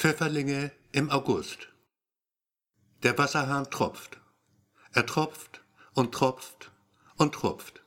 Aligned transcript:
Pfefferlinge 0.00 0.72
im 0.92 1.10
August. 1.10 1.68
Der 3.02 3.18
Wasserhahn 3.18 3.70
tropft. 3.70 4.18
Er 4.92 5.04
tropft 5.04 5.62
und 5.92 6.14
tropft 6.14 6.72
und 7.18 7.34
tropft. 7.34 7.84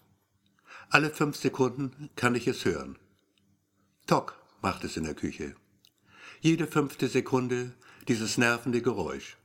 Alle 0.91 1.10
fünf 1.10 1.38
Sekunden 1.38 2.12
kann 2.15 2.36
ich 2.36 2.46
es 2.46 2.65
hören. 2.65 2.99
Tock 4.05 4.39
macht 4.62 4.84
es 4.84 4.96
in 4.96 5.05
der 5.05 5.15
Küche. 5.15 5.55
Jede 6.39 6.68
fünfte 6.68 7.07
Sekunde 7.07 7.73
dieses 8.07 8.38
nervende 8.38 8.84
Geräusch. 8.84 9.38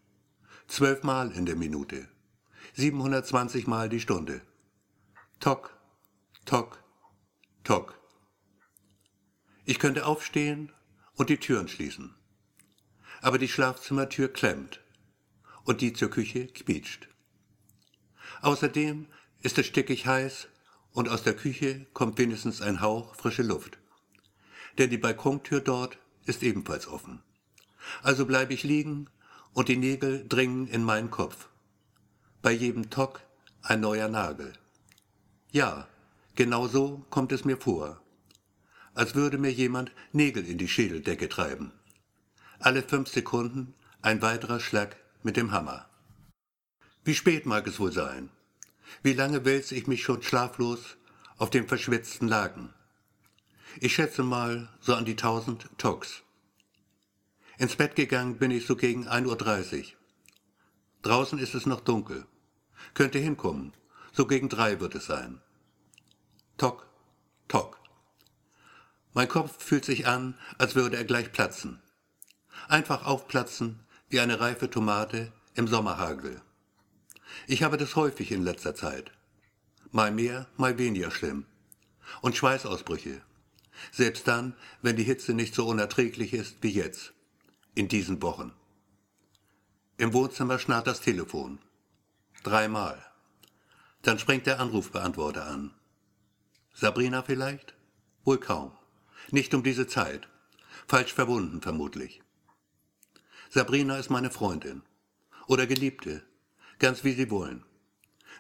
Zwölfmal 0.67 1.33
in 1.33 1.47
der 1.47 1.57
Minute. 1.57 2.07
720 2.75 3.67
Mal 3.67 3.89
die 3.89 4.01
Stunde. 4.01 4.43
Tock, 5.41 5.75
tock, 6.45 6.85
tock. 7.65 7.99
Ich 9.65 9.79
könnte 9.79 10.05
aufstehen 10.05 10.71
und 11.15 11.31
die 11.31 11.39
Türen 11.39 11.69
schließen 11.69 12.18
aber 13.21 13.39
die 13.39 13.49
Schlafzimmertür 13.49 14.29
klemmt 14.33 14.81
und 15.65 15.81
die 15.81 15.93
zur 15.93 16.11
Küche 16.11 16.47
quietscht. 16.47 17.09
Außerdem 18.43 19.07
ist 19.43 19.59
es 19.59 19.67
stickig 19.67 20.07
heiß 20.07 20.49
und 20.93 21.09
aus 21.09 21.23
der 21.23 21.35
Küche 21.35 21.87
kommt 21.93 22.19
wenigstens 22.19 22.63
ein 22.63 22.81
Hauch 22.81 23.15
frische 23.15 23.43
Luft. 23.43 23.79
Denn 24.79 24.91
die 24.91 24.99
Balkontür 24.99 25.61
dort 25.61 25.99
ist 26.25 26.43
ebenfalls 26.43 26.87
offen. 26.87 27.23
Also 28.03 28.27
bleibe 28.27 28.55
ich 28.55 28.63
liegen 28.63 29.09
und 29.53 29.69
die 29.69 29.77
Nägel 29.77 30.27
dringen 30.29 30.67
in 30.69 30.85
meinen 30.85 31.11
Kopf. 31.11 31.49
Bei 32.43 32.53
jedem 32.53 32.91
Tock 32.91 33.23
ein 33.63 33.81
neuer 33.81 34.09
Nagel. 34.09 34.53
Ja, 35.51 35.89
genau 36.35 36.69
so 36.69 37.05
kommt 37.11 37.33
es 37.33 37.45
mir 37.45 37.57
vor. 37.57 38.01
Als 38.95 39.15
würde 39.15 39.39
mir 39.39 39.53
jemand 39.53 39.93
Nägel 40.13 40.47
in 40.47 40.59
die 40.59 40.69
Schädeldecke 40.69 41.29
treiben. 41.29 41.73
Alle 42.61 42.83
fünf 42.83 43.09
Sekunden 43.09 43.73
ein 44.03 44.21
weiterer 44.21 44.59
Schlag 44.59 44.97
mit 45.23 45.37
dem 45.37 45.53
Hammer. 45.53 45.89
Wie 47.05 47.15
spät 47.15 47.47
mag 47.47 47.69
es 47.69 47.79
wohl 47.79 47.93
sein? 47.93 48.31
Wie 49.01 49.13
lange 49.13 49.45
wälze 49.45 49.77
ich 49.77 49.87
mich 49.87 50.03
schon 50.03 50.23
schlaflos 50.25 50.97
auf 51.37 51.51
dem 51.51 51.69
verschwitzten 51.69 52.27
Laken? 52.27 52.75
Ich 53.79 53.95
schätze 53.95 54.25
mal 54.25 54.69
so 54.81 54.97
an 54.97 55.05
die 55.05 55.15
tausend 55.15 55.69
Toks. 55.79 56.25
Ins 57.59 57.77
Bett 57.77 57.95
gegangen 57.95 58.39
bin 58.39 58.51
ich 58.51 58.67
so 58.67 58.75
gegen 58.75 59.07
1.30 59.07 59.79
Uhr. 59.79 59.85
Draußen 61.03 61.39
ist 61.39 61.55
es 61.55 61.65
noch 61.65 61.81
dunkel. 61.81 62.27
Könnte 62.95 63.21
hinkommen. 63.21 63.73
So 64.13 64.27
gegen 64.27 64.49
drei 64.49 64.81
wird 64.81 64.97
es 64.97 65.07
sein. 65.07 65.41
Tok, 66.57 66.89
tok. 67.47 67.79
Mein 69.15 69.29
Kopf 69.29 69.63
fühlt 69.63 69.85
sich 69.85 70.09
an, 70.09 70.37
als 70.59 70.75
würde 70.75 70.97
er 70.97 71.05
gleich 71.05 71.31
platzen 71.31 71.81
einfach 72.69 73.07
aufplatzen 73.07 73.81
wie 74.09 74.21
eine 74.21 74.41
reife 74.41 74.71
Tomate 74.71 75.33
im 75.55 75.69
Sommerhagel. 75.69 76.41
Ich 77.47 77.63
habe 77.63 77.77
das 77.77 77.97
häufig 77.97 78.33
in 78.33 78.43
letzter 78.43 78.75
Zeit. 78.75 79.13
Mal 79.91 80.11
mehr, 80.11 80.47
mal 80.57 80.79
weniger 80.79 81.11
schlimm. 81.11 81.47
Und 82.21 82.37
Schweißausbrüche. 82.37 83.23
Selbst 83.93 84.27
dann, 84.27 84.55
wenn 84.83 84.97
die 84.97 85.05
Hitze 85.05 85.35
nicht 85.35 85.55
so 85.55 85.67
unerträglich 85.67 86.33
ist 86.33 86.57
wie 86.63 86.71
jetzt. 86.71 87.13
In 87.75 87.89
diesen 87.89 88.21
Wochen. 88.23 88.53
Im 89.99 90.13
Wohnzimmer 90.13 90.59
schnarrt 90.59 90.87
das 90.87 91.01
Telefon. 91.01 91.59
Dreimal. 92.43 93.05
Dann 94.03 94.19
springt 94.19 94.47
der 94.47 94.61
Anrufbeantworter 94.61 95.47
an. 95.47 95.75
Sabrina 96.73 97.23
vielleicht? 97.23 97.75
Wohl 98.25 98.39
kaum. 98.39 98.73
Nicht 99.31 99.55
um 99.55 99.63
diese 99.63 99.87
Zeit. 99.87 100.29
Falsch 100.87 101.13
verbunden 101.13 101.61
vermutlich. 101.61 102.23
Sabrina 103.51 103.97
ist 103.97 104.11
meine 104.11 104.31
Freundin. 104.31 104.83
Oder 105.47 105.67
Geliebte. 105.67 106.23
Ganz 106.79 107.03
wie 107.03 107.13
Sie 107.13 107.31
wollen. 107.31 107.65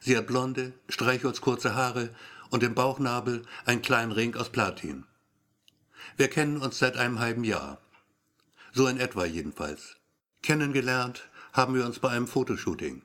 Sie 0.01 0.17
hat 0.17 0.27
blonde, 0.27 0.75
streichholzkurze 0.89 1.75
Haare 1.75 2.11
und 2.51 2.63
im 2.63 2.75
Bauchnabel 2.75 3.43
einen 3.65 3.83
kleinen 3.83 4.13
Ring 4.13 4.37
aus 4.37 4.51
Platin. 4.51 5.05
Wir 6.17 6.29
kennen 6.29 6.59
uns 6.59 6.79
seit 6.79 6.97
einem 6.97 7.19
halben 7.19 7.45
Jahr. 7.45 7.79
So 8.73 8.87
in 8.87 9.01
etwa 9.01 9.25
jedenfalls. 9.25 9.97
Kennengelernt 10.43 11.29
haben 11.53 11.75
wir 11.75 11.87
uns 11.87 11.99
bei 11.99 12.11
einem 12.11 12.29
Fotoshooting. 12.29 13.03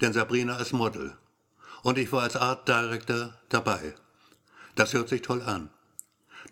Denn 0.00 0.12
Sabrina 0.12 0.56
ist 0.56 0.72
Model. 0.72 1.16
Und 1.82 1.98
ich 1.98 2.10
war 2.12 2.22
als 2.22 2.36
Art 2.36 2.66
Director 2.66 3.34
dabei. 3.50 3.94
Das 4.74 4.94
hört 4.94 5.10
sich 5.10 5.22
toll 5.22 5.42
an. 5.42 5.68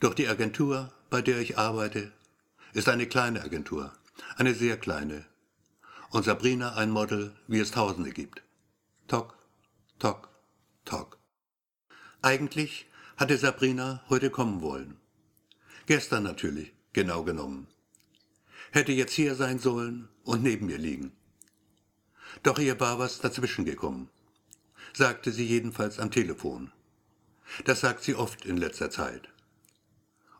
Doch 0.01 0.13
die 0.13 0.29
Agentur, 0.29 0.93
bei 1.09 1.23
der 1.23 1.39
ich 1.39 1.57
arbeite, 1.59 2.13
ist 2.75 2.89
eine 2.89 3.07
kleine 3.07 3.43
Agentur. 3.43 3.93
Eine 4.37 4.55
sehr 4.55 4.77
kleine. 4.77 5.25
Und 6.11 6.25
Sabrina 6.25 6.75
ein 6.75 6.91
Model, 6.91 7.35
wie 7.47 7.61
es 7.61 7.71
Tausende 7.71 8.11
gibt. 8.11 8.43
Tock, 9.09 9.37
tock, 9.99 10.29
tock. 10.85 11.19
Eigentlich 12.23 12.87
hatte 13.17 13.37
Sabrina 13.37 14.03
heute 14.09 14.31
kommen 14.31 14.61
wollen. 14.63 14.97
Gestern 15.87 16.23
natürlich, 16.23 16.73
genau 16.93 17.25
genommen. 17.25 17.67
Hätte 18.71 18.93
jetzt 18.93 19.13
hier 19.13 19.35
sein 19.35 19.59
sollen 19.59 20.09
und 20.25 20.43
neben 20.43 20.67
mir 20.67 20.79
liegen. 20.79 21.13
Doch 22.43 22.59
ihr 22.59 22.79
war 22.79 22.99
was 22.99 23.21
dazwischen 23.21 23.65
gekommen, 23.65 24.09
sagte 24.93 25.33
sie 25.33 25.47
jedenfalls 25.47 25.99
am 25.99 26.11
Telefon. 26.11 26.73
Das 27.65 27.81
sagt 27.81 28.03
sie 28.03 28.15
oft 28.15 28.45
in 28.45 28.57
letzter 28.57 28.91
Zeit. 28.91 29.29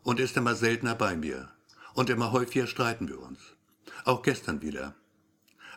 Und 0.03 0.19
ist 0.19 0.37
immer 0.37 0.55
seltener 0.55 0.95
bei 0.95 1.15
mir. 1.15 1.51
Und 1.93 2.09
immer 2.09 2.31
häufiger 2.31 2.67
streiten 2.67 3.09
wir 3.09 3.19
uns. 3.19 3.39
Auch 4.09 4.23
gestern 4.23 4.63
wieder. 4.63 4.95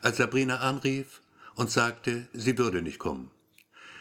Als 0.01 0.17
Sabrina 0.17 0.61
anrief 0.61 1.21
und 1.55 1.71
sagte, 1.71 2.29
sie 2.33 2.57
würde 2.57 2.81
nicht 2.81 2.99
kommen. 2.99 3.31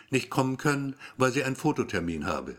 Nicht 0.09 0.29
kommen 0.29 0.55
können, 0.55 0.95
weil 1.17 1.33
sie 1.33 1.43
einen 1.43 1.57
Fototermin 1.57 2.25
habe. 2.25 2.55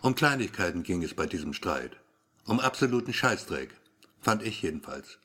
Um 0.00 0.14
Kleinigkeiten 0.14 0.84
ging 0.84 1.02
es 1.02 1.12
bei 1.12 1.26
diesem 1.26 1.54
Streit. 1.54 1.96
Um 2.44 2.60
absoluten 2.60 3.12
Scheißdreck. 3.12 3.74
Fand 4.20 4.44
ich 4.44 4.62
jedenfalls. 4.62 5.18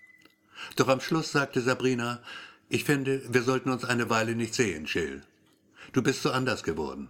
Doch 0.78 0.88
am 0.88 1.00
Schluss 1.00 1.31
sagte 1.31 1.62
Sabrina, 1.62 2.23
ich 2.68 2.84
finde, 2.84 3.22
wir 3.31 3.44
sollten 3.44 3.69
uns 3.69 3.85
eine 3.85 4.09
Weile 4.09 4.34
nicht 4.34 4.56
sehen, 4.56 4.85
Jill. 4.85 5.22
Du 5.94 6.01
bist 6.01 6.23
so 6.23 6.31
anders 6.31 6.63
geworden. 6.63 7.07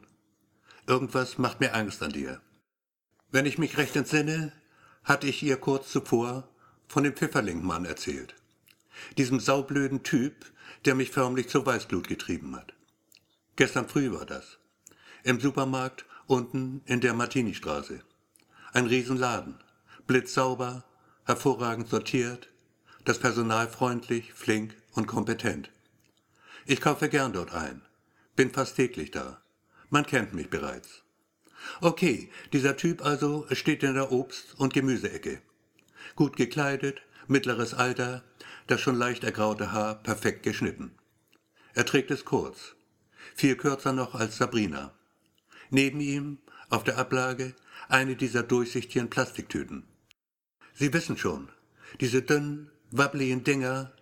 Irgendwas 0.87 1.37
macht 1.37 1.61
mir 1.61 1.73
Angst 1.73 2.03
an 2.03 2.11
dir. 2.11 2.41
Wenn 3.31 3.45
ich 3.45 3.57
mich 3.57 3.77
recht 3.77 3.95
entsinne, 3.95 4.51
hatte 5.05 5.27
ich 5.27 5.41
ihr 5.41 5.55
kurz 5.55 5.89
zuvor 5.89 6.48
von 6.89 7.03
dem 7.03 7.13
Pfifferlingmann 7.13 7.85
erzählt. 7.85 8.35
Diesem 9.17 9.39
saublöden 9.39 10.03
Typ, 10.03 10.45
der 10.85 10.95
mich 10.95 11.11
förmlich 11.11 11.47
zur 11.47 11.65
Weißglut 11.65 12.07
getrieben 12.07 12.55
hat. 12.55 12.73
Gestern 13.55 13.87
früh 13.87 14.11
war 14.11 14.25
das. 14.25 14.57
Im 15.23 15.39
Supermarkt 15.39 16.05
unten 16.25 16.81
in 16.85 16.99
der 16.99 17.13
Martini-Straße. 17.13 18.01
Ein 18.73 18.87
Riesenladen. 18.87 19.59
Blitzsauber, 20.07 20.83
hervorragend 21.25 21.87
sortiert, 21.89 22.49
das 23.05 23.19
Personal 23.19 23.67
freundlich, 23.67 24.33
flink 24.33 24.75
und 24.93 25.05
kompetent. 25.05 25.69
Ich 26.65 26.81
kaufe 26.81 27.07
gern 27.09 27.33
dort 27.33 27.53
ein. 27.53 27.83
Bin 28.35 28.49
fast 28.49 28.75
täglich 28.75 29.11
da. 29.11 29.41
Man 29.89 30.05
kennt 30.05 30.33
mich 30.33 30.49
bereits. 30.49 31.03
Okay, 31.81 32.31
dieser 32.53 32.77
Typ 32.77 33.05
also 33.05 33.45
steht 33.51 33.83
in 33.83 33.93
der 33.93 34.11
Obst- 34.11 34.55
und 34.57 34.73
Gemüseecke 34.73 35.41
gut 36.19 36.35
gekleidet, 36.35 37.01
mittleres 37.27 37.73
Alter, 37.73 38.25
das 38.67 38.81
schon 38.81 38.97
leicht 38.97 39.23
ergraute 39.23 39.71
Haar 39.71 40.03
perfekt 40.03 40.43
geschnitten. 40.43 40.91
Er 41.73 41.85
trägt 41.85 42.11
es 42.11 42.25
kurz, 42.25 42.75
viel 43.35 43.55
kürzer 43.55 43.93
noch 43.93 44.15
als 44.15 44.35
Sabrina. 44.35 44.93
Neben 45.69 46.01
ihm, 46.01 46.39
auf 46.69 46.83
der 46.83 46.97
Ablage, 46.97 47.55
eine 47.87 48.17
dieser 48.17 48.43
durchsichtigen 48.43 49.09
Plastiktüten. 49.09 49.85
Sie 50.73 50.91
wissen 50.91 51.15
schon, 51.15 51.47
diese 52.01 52.21
dünnen, 52.21 52.69
wabbligen 52.91 53.45
Dinger, 53.45 53.93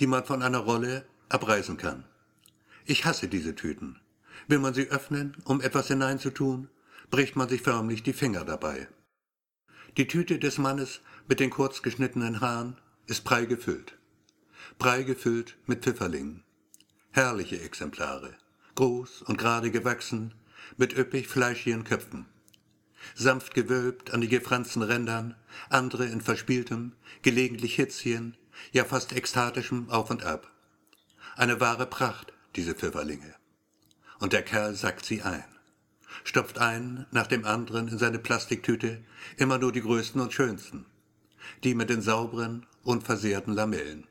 die 0.00 0.06
man 0.06 0.24
von 0.24 0.42
einer 0.42 0.60
Rolle 0.60 1.04
abreißen 1.28 1.76
kann. 1.76 2.04
Ich 2.86 3.04
hasse 3.04 3.28
diese 3.28 3.54
Tüten. 3.54 4.00
Will 4.48 4.60
man 4.60 4.72
sie 4.72 4.88
öffnen, 4.88 5.36
um 5.44 5.60
etwas 5.60 5.88
hineinzutun, 5.88 6.70
bricht 7.10 7.36
man 7.36 7.50
sich 7.50 7.60
förmlich 7.60 8.02
die 8.02 8.14
Finger 8.14 8.46
dabei. 8.46 8.88
Die 9.96 10.06
Tüte 10.06 10.38
des 10.38 10.58
Mannes 10.58 11.00
mit 11.26 11.40
den 11.40 11.48
kurz 11.48 11.80
geschnittenen 11.80 12.42
Haaren 12.42 12.76
ist 13.06 13.24
prall 13.24 13.46
gefüllt. 13.46 13.96
Prall 14.78 15.06
gefüllt 15.06 15.56
mit 15.64 15.84
Pfifferlingen. 15.84 16.44
Herrliche 17.12 17.58
Exemplare, 17.62 18.34
groß 18.74 19.22
und 19.22 19.38
gerade 19.38 19.70
gewachsen, 19.70 20.34
mit 20.76 20.92
üppig 20.98 21.28
fleischigen 21.28 21.84
Köpfen. 21.84 22.26
Sanft 23.14 23.54
gewölbt 23.54 24.12
an 24.12 24.20
die 24.20 24.28
gefransten 24.28 24.82
Rändern, 24.82 25.34
andere 25.70 26.04
in 26.04 26.20
verspieltem, 26.20 26.92
gelegentlich 27.22 27.76
hitzigen, 27.76 28.36
ja 28.72 28.84
fast 28.84 29.14
ekstatischem 29.14 29.88
Auf 29.88 30.10
und 30.10 30.24
Ab. 30.24 30.52
Eine 31.36 31.58
wahre 31.58 31.86
Pracht, 31.86 32.34
diese 32.54 32.74
Pfifferlinge. 32.74 33.34
Und 34.18 34.34
der 34.34 34.42
Kerl 34.42 34.74
sackt 34.74 35.06
sie 35.06 35.22
ein 35.22 35.55
stopft 36.24 36.58
einen 36.58 37.06
nach 37.10 37.26
dem 37.26 37.44
anderen 37.44 37.88
in 37.88 37.98
seine 37.98 38.18
Plastiktüte, 38.18 39.02
immer 39.36 39.58
nur 39.58 39.72
die 39.72 39.82
größten 39.82 40.20
und 40.20 40.32
schönsten. 40.32 40.86
die 41.64 41.74
mit 41.74 41.90
den 41.90 42.02
sauberen, 42.02 42.66
unversehrten 42.82 43.54
Lamellen. 43.54 44.06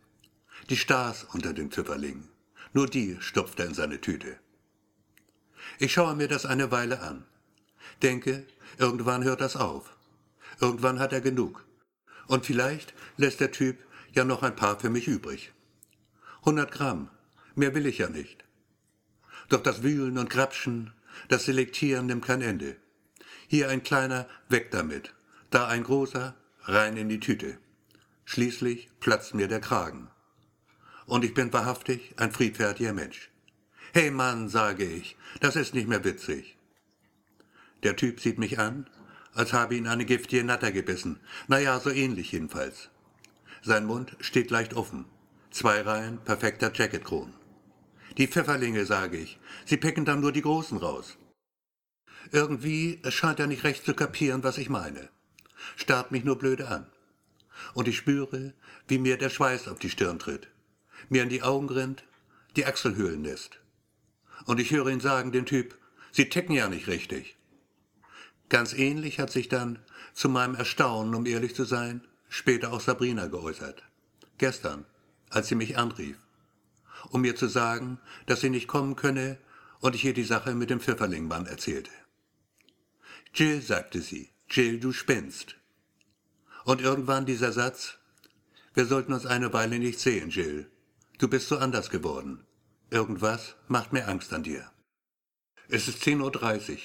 Die 0.70 0.78
Stars 0.78 1.26
unter 1.26 1.54
den 1.54 1.72
Pfifferlingen. 1.72 2.30
Nur 2.74 2.88
die 2.88 3.18
stopft 3.20 3.60
er 3.60 3.68
in 3.68 3.74
seine 3.74 4.02
Tüte. 4.02 4.38
Ich 5.80 5.94
schaue 5.94 6.16
mir 6.16 6.28
das 6.28 6.46
eine 6.46 6.72
Weile 6.72 7.02
an. 7.02 7.26
Denke, 8.02 8.46
irgendwann 8.78 9.24
hört 9.24 9.42
das 9.42 9.56
auf. 9.56 9.96
Irgendwann 10.60 11.00
hat 11.00 11.14
er 11.14 11.22
genug. 11.22 11.66
Und 12.28 12.46
vielleicht 12.46 12.94
lässt 13.18 13.40
der 13.40 13.52
Typ 13.52 13.78
ja 14.14 14.24
noch 14.24 14.44
ein 14.44 14.56
paar 14.56 14.80
für 14.80 14.90
mich 14.90 15.08
übrig. 15.08 15.54
100 16.40 16.72
Gramm, 16.72 17.10
mehr 17.56 17.74
will 17.76 17.86
ich 17.86 18.00
ja 18.00 18.10
nicht. 18.10 18.44
Doch 19.50 19.62
das 19.62 19.84
Wühlen 19.84 20.18
und 20.18 20.30
Grapschen, 20.30 20.94
das 21.28 21.46
Selektieren 21.46 22.06
nimmt 22.06 22.26
kein 22.26 22.42
Ende. 22.42 22.78
Hier 23.48 23.70
ein 23.70 23.84
kleiner, 23.84 24.28
weg 24.50 24.72
damit. 24.72 25.14
Da 25.50 25.68
ein 25.68 25.84
großer, 25.84 26.36
rein 26.64 26.98
in 26.98 27.10
die 27.10 27.20
Tüte. 27.20 27.58
Schließlich 28.26 28.90
platzt 29.00 29.36
mir 29.36 29.48
der 29.48 29.62
Kragen. 29.62 30.10
Und 31.06 31.24
ich 31.24 31.34
bin 31.34 31.54
wahrhaftig 31.54 32.14
ein 32.18 32.32
friedfertiger 32.32 32.94
Mensch. 32.94 33.30
Hey 33.94 34.12
Mann, 34.12 34.50
sage 34.50 34.84
ich, 34.84 35.16
das 35.40 35.56
ist 35.56 35.74
nicht 35.74 35.88
mehr 35.88 36.04
witzig. 36.04 36.58
Der 37.84 37.96
Typ 37.96 38.20
sieht 38.20 38.40
mich 38.40 38.58
an, 38.58 38.90
als 39.34 39.54
habe 39.54 39.76
ihn 39.76 39.88
eine 39.88 40.06
giftige 40.06 40.44
Natter 40.44 40.72
gebissen. 40.72 41.20
Naja, 41.48 41.80
so 41.80 41.92
ähnlich 41.92 42.32
jedenfalls. 42.32 42.90
Sein 43.62 43.86
Mund 43.86 44.16
steht 44.20 44.50
leicht 44.50 44.74
offen. 44.74 45.06
Zwei 45.52 45.82
Reihen 45.82 46.18
perfekter 46.18 46.72
Jacketkronen. 46.74 47.34
Die 48.18 48.28
Pfefferlinge, 48.28 48.86
sage 48.86 49.18
ich. 49.18 49.40
Sie 49.66 49.78
picken 49.78 50.06
dann 50.06 50.22
nur 50.22 50.32
die 50.32 50.42
Großen 50.42 50.78
raus. 50.78 51.18
Irgendwie 52.32 53.02
scheint 53.10 53.40
er 53.40 53.48
nicht 53.48 53.64
recht 53.64 53.86
zu 53.86 53.94
kapieren, 53.94 54.44
was 54.44 54.58
ich 54.58 54.70
meine. 54.70 55.10
Starrt 55.76 56.12
mich 56.12 56.24
nur 56.24 56.38
blöde 56.38 56.68
an. 56.68 56.88
Und 57.74 57.88
ich 57.88 57.98
spüre, 57.98 58.54
wie 58.88 58.98
mir 58.98 59.18
der 59.18 59.30
Schweiß 59.30 59.68
auf 59.68 59.80
die 59.80 59.90
Stirn 59.90 60.20
tritt, 60.20 60.48
mir 61.10 61.24
in 61.24 61.30
die 61.30 61.44
Augen 61.44 61.70
rinnt, 61.70 62.04
die 62.56 62.66
Achselhöhlen 62.66 63.24
lässt. 63.24 63.60
Und 64.46 64.60
ich 64.60 64.72
höre 64.72 64.88
ihn 64.88 65.00
sagen, 65.00 65.32
den 65.32 65.46
Typ, 65.46 65.78
Sie 66.12 66.30
ticken 66.30 66.56
ja 66.56 66.70
nicht 66.70 66.88
richtig. 66.88 67.36
Ganz 68.48 68.72
ähnlich 68.74 69.20
hat 69.20 69.32
sich 69.32 69.50
dann, 69.50 69.80
zu 70.14 70.30
meinem 70.30 70.56
Erstaunen, 70.56 71.14
um 71.14 71.26
ehrlich 71.26 71.56
zu 71.56 71.66
sein, 71.66 72.08
später 72.30 72.72
auch 72.72 72.80
Sabrina 72.80 73.28
geäußert. 73.28 73.84
Gestern, 74.38 74.86
als 75.30 75.50
sie 75.50 75.56
mich 75.56 75.78
anrief, 75.78 76.18
um 77.10 77.22
mir 77.22 77.36
zu 77.36 77.48
sagen, 77.48 78.00
dass 78.26 78.42
sie 78.42 78.50
nicht 78.50 78.68
kommen 78.68 78.96
könne 78.96 79.38
und 79.80 79.96
ich 79.96 80.06
ihr 80.06 80.14
die 80.14 80.24
Sache 80.24 80.56
mit 80.56 80.70
dem 80.70 80.80
Pfifferlingmann 80.80 81.46
erzählte. 81.46 81.92
Jill, 83.34 83.62
sagte 83.62 84.02
sie, 84.02 84.30
Jill, 84.50 84.80
du 84.80 84.94
spinnst. 84.94 85.56
Und 86.64 86.82
irgendwann 86.82 87.26
dieser 87.26 87.52
Satz, 87.52 87.98
wir 88.74 88.86
sollten 88.86 89.14
uns 89.14 89.26
eine 89.26 89.54
Weile 89.54 89.80
nicht 89.80 90.00
sehen, 90.00 90.30
Jill. 90.30 90.70
Du 91.18 91.28
bist 91.28 91.48
so 91.48 91.58
anders 91.58 91.90
geworden. 91.90 92.46
Irgendwas 92.90 93.56
macht 93.68 93.94
mir 93.94 94.08
Angst 94.08 94.34
an 94.34 94.44
dir. 94.44 94.70
Es 95.68 95.88
ist 95.88 96.04
10.30 96.04 96.72
Uhr. 96.72 96.78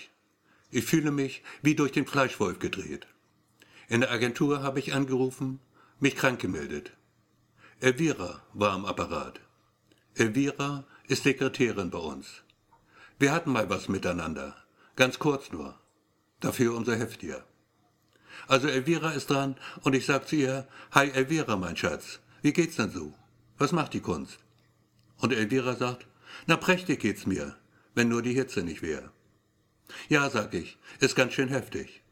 Ich 0.70 0.84
fühle 0.84 1.11
mich 1.11 1.43
wie 1.62 1.75
durch 1.75 1.93
den 1.93 2.06
Fleischwolf 2.06 2.58
gedreht. 2.58 3.06
In 3.88 4.00
der 4.00 4.11
Agentur 4.11 4.62
habe 4.62 4.78
ich 4.78 4.94
angerufen, 4.94 5.61
mich 5.99 6.14
krank 6.14 6.40
gemeldet. 6.40 6.93
Elvira 7.81 8.43
war 8.52 8.73
am 8.73 8.84
Apparat. 8.84 9.40
Elvira 10.14 10.84
ist 11.06 11.22
Sekretärin 11.22 11.90
bei 11.90 11.98
uns. 11.98 12.42
Wir 13.18 13.32
hatten 13.32 13.52
mal 13.52 13.70
was 13.70 13.88
miteinander, 13.88 14.56
ganz 14.96 15.18
kurz 15.18 15.52
nur. 15.52 15.78
Dafür 16.40 16.74
umso 16.74 16.92
heftiger. 16.92 17.44
Also 18.48 18.68
Elvira 18.68 19.12
ist 19.12 19.30
dran 19.30 19.56
und 19.82 19.94
ich 19.94 20.06
sag 20.06 20.26
zu 20.26 20.36
ihr, 20.36 20.66
Hi 20.92 21.10
Elvira, 21.10 21.56
mein 21.56 21.76
Schatz, 21.76 22.20
wie 22.42 22.52
geht's 22.52 22.76
denn 22.76 22.90
so? 22.90 23.14
Was 23.58 23.72
macht 23.72 23.94
die 23.94 24.00
Kunst? 24.00 24.38
Und 25.18 25.32
Elvira 25.32 25.76
sagt, 25.76 26.06
na 26.46 26.56
prächtig 26.56 27.00
geht's 27.00 27.26
mir, 27.26 27.56
wenn 27.94 28.08
nur 28.08 28.22
die 28.22 28.34
Hitze 28.34 28.62
nicht 28.62 28.82
wäre. 28.82 29.12
Ja, 30.08 30.28
sag 30.28 30.54
ich, 30.54 30.78
ist 30.98 31.14
ganz 31.14 31.34
schön 31.34 31.48
heftig. 31.48 32.02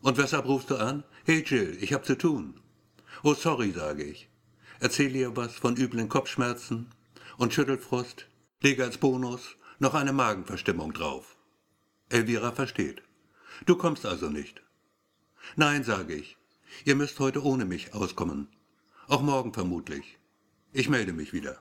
Und 0.00 0.18
weshalb 0.18 0.46
rufst 0.46 0.70
du 0.70 0.76
an? 0.76 1.04
Hey 1.24 1.44
Jill, 1.46 1.76
ich 1.80 1.92
hab 1.92 2.04
zu 2.04 2.16
tun. 2.16 2.60
Oh, 3.22 3.34
sorry, 3.34 3.72
sage 3.72 4.04
ich. 4.04 4.27
Erzähl 4.80 5.14
ihr 5.16 5.36
was 5.36 5.54
von 5.54 5.76
üblen 5.76 6.08
Kopfschmerzen 6.08 6.90
und 7.36 7.52
Schüttelfrost, 7.52 8.26
lege 8.60 8.84
als 8.84 8.98
Bonus 8.98 9.56
noch 9.78 9.94
eine 9.94 10.12
Magenverstimmung 10.12 10.92
drauf. 10.92 11.36
Elvira 12.08 12.52
versteht. 12.52 13.02
Du 13.66 13.76
kommst 13.76 14.06
also 14.06 14.30
nicht. 14.30 14.62
Nein, 15.56 15.84
sage 15.84 16.14
ich. 16.14 16.36
Ihr 16.84 16.94
müsst 16.94 17.18
heute 17.18 17.42
ohne 17.42 17.64
mich 17.64 17.94
auskommen. 17.94 18.48
Auch 19.08 19.22
morgen 19.22 19.52
vermutlich. 19.52 20.18
Ich 20.72 20.88
melde 20.88 21.12
mich 21.12 21.32
wieder. 21.32 21.60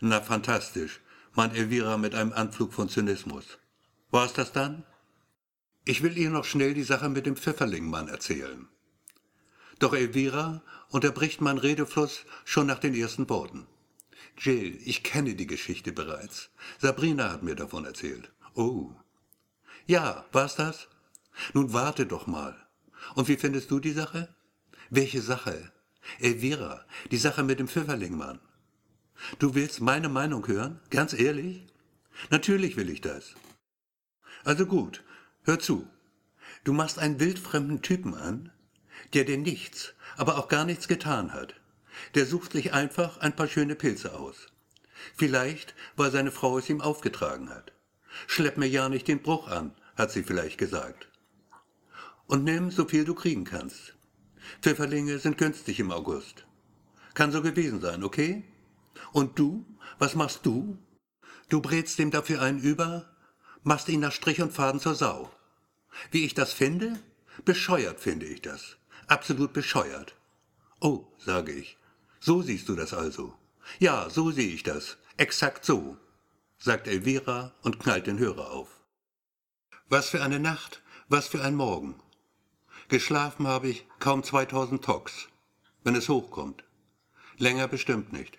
Na, 0.00 0.20
fantastisch, 0.20 1.00
meint 1.34 1.54
Elvira 1.56 1.98
mit 1.98 2.14
einem 2.14 2.32
Anflug 2.32 2.72
von 2.72 2.88
Zynismus. 2.88 3.58
War's 4.10 4.32
das 4.32 4.52
dann? 4.52 4.84
Ich 5.84 6.02
will 6.02 6.16
ihr 6.16 6.30
noch 6.30 6.44
schnell 6.44 6.74
die 6.74 6.84
Sache 6.84 7.08
mit 7.08 7.26
dem 7.26 7.36
Pfifferlingmann 7.36 8.08
erzählen. 8.08 8.68
Doch 9.78 9.94
Elvira 9.94 10.62
unterbricht 10.90 11.40
mein 11.40 11.58
Redefluss 11.58 12.24
schon 12.44 12.66
nach 12.66 12.78
den 12.78 12.94
ersten 12.94 13.28
Worten. 13.28 13.66
Jill, 14.36 14.78
ich 14.84 15.02
kenne 15.02 15.34
die 15.34 15.46
Geschichte 15.46 15.92
bereits. 15.92 16.50
Sabrina 16.78 17.30
hat 17.30 17.42
mir 17.42 17.54
davon 17.54 17.84
erzählt. 17.84 18.32
Oh. 18.54 18.92
Ja, 19.86 20.24
war's 20.32 20.56
das? 20.56 20.88
Nun 21.52 21.72
warte 21.72 22.06
doch 22.06 22.26
mal. 22.26 22.56
Und 23.14 23.28
wie 23.28 23.36
findest 23.36 23.70
du 23.70 23.80
die 23.80 23.92
Sache? 23.92 24.34
Welche 24.90 25.22
Sache? 25.22 25.72
Elvira, 26.18 26.84
die 27.10 27.18
Sache 27.18 27.42
mit 27.42 27.60
dem 27.60 27.68
Pfifferlingmann. 27.68 28.40
Du 29.38 29.54
willst 29.54 29.80
meine 29.80 30.08
Meinung 30.08 30.46
hören? 30.46 30.80
Ganz 30.90 31.12
ehrlich? 31.12 31.66
Natürlich 32.30 32.76
will 32.76 32.90
ich 32.90 33.00
das. 33.00 33.34
Also 34.44 34.66
gut, 34.66 35.04
hör 35.42 35.58
zu. 35.58 35.86
Du 36.64 36.72
machst 36.72 36.98
einen 36.98 37.20
wildfremden 37.20 37.82
Typen 37.82 38.14
an, 38.14 38.52
der 39.14 39.24
dir 39.24 39.38
nichts, 39.38 39.94
aber 40.16 40.38
auch 40.38 40.48
gar 40.48 40.64
nichts 40.64 40.88
getan 40.88 41.32
hat. 41.32 41.54
Der 42.14 42.26
sucht 42.26 42.52
sich 42.52 42.72
einfach 42.72 43.18
ein 43.18 43.36
paar 43.36 43.48
schöne 43.48 43.74
Pilze 43.74 44.18
aus. 44.18 44.48
Vielleicht, 45.16 45.74
weil 45.96 46.10
seine 46.10 46.30
Frau 46.30 46.58
es 46.58 46.68
ihm 46.68 46.80
aufgetragen 46.80 47.50
hat. 47.50 47.72
Schlepp 48.26 48.56
mir 48.56 48.68
ja 48.68 48.88
nicht 48.88 49.08
den 49.08 49.22
Bruch 49.22 49.48
an, 49.48 49.74
hat 49.96 50.10
sie 50.10 50.22
vielleicht 50.22 50.58
gesagt 50.58 51.10
und 52.30 52.44
nimm 52.44 52.70
so 52.70 52.84
viel 52.84 53.04
du 53.04 53.14
kriegen 53.14 53.42
kannst. 53.42 53.96
Pfifferlinge 54.62 55.18
sind 55.18 55.36
günstig 55.36 55.80
im 55.80 55.90
August. 55.90 56.46
Kann 57.12 57.32
so 57.32 57.42
gewesen 57.42 57.80
sein, 57.80 58.04
okay? 58.04 58.44
Und 59.12 59.36
du? 59.36 59.66
Was 59.98 60.14
machst 60.14 60.46
du? 60.46 60.78
Du 61.48 61.60
brätst 61.60 61.98
dem 61.98 62.12
dafür 62.12 62.40
einen 62.40 62.60
über, 62.60 63.10
machst 63.64 63.88
ihn 63.88 63.98
nach 63.98 64.12
Strich 64.12 64.40
und 64.40 64.52
Faden 64.52 64.78
zur 64.78 64.94
Sau. 64.94 65.32
Wie 66.12 66.24
ich 66.24 66.34
das 66.34 66.52
finde? 66.52 67.00
Bescheuert 67.44 67.98
finde 67.98 68.26
ich 68.26 68.42
das. 68.42 68.76
Absolut 69.10 69.52
bescheuert. 69.52 70.14
Oh, 70.80 71.04
sage 71.18 71.50
ich. 71.50 71.76
So 72.20 72.42
siehst 72.42 72.68
du 72.68 72.76
das 72.76 72.94
also. 72.94 73.34
Ja, 73.80 74.08
so 74.08 74.30
sehe 74.30 74.54
ich 74.54 74.62
das. 74.62 74.98
Exakt 75.16 75.64
so, 75.64 75.96
sagt 76.58 76.86
Elvira 76.86 77.52
und 77.62 77.80
knallt 77.80 78.06
den 78.06 78.20
Hörer 78.20 78.52
auf. 78.52 78.68
Was 79.88 80.10
für 80.10 80.22
eine 80.22 80.38
Nacht, 80.38 80.80
was 81.08 81.26
für 81.26 81.42
ein 81.42 81.56
Morgen. 81.56 81.96
Geschlafen 82.86 83.48
habe 83.48 83.66
ich 83.66 83.84
kaum 83.98 84.22
2000 84.22 84.84
Tox, 84.84 85.26
wenn 85.82 85.96
es 85.96 86.08
hochkommt. 86.08 86.62
Länger 87.36 87.66
bestimmt 87.66 88.12
nicht. 88.12 88.38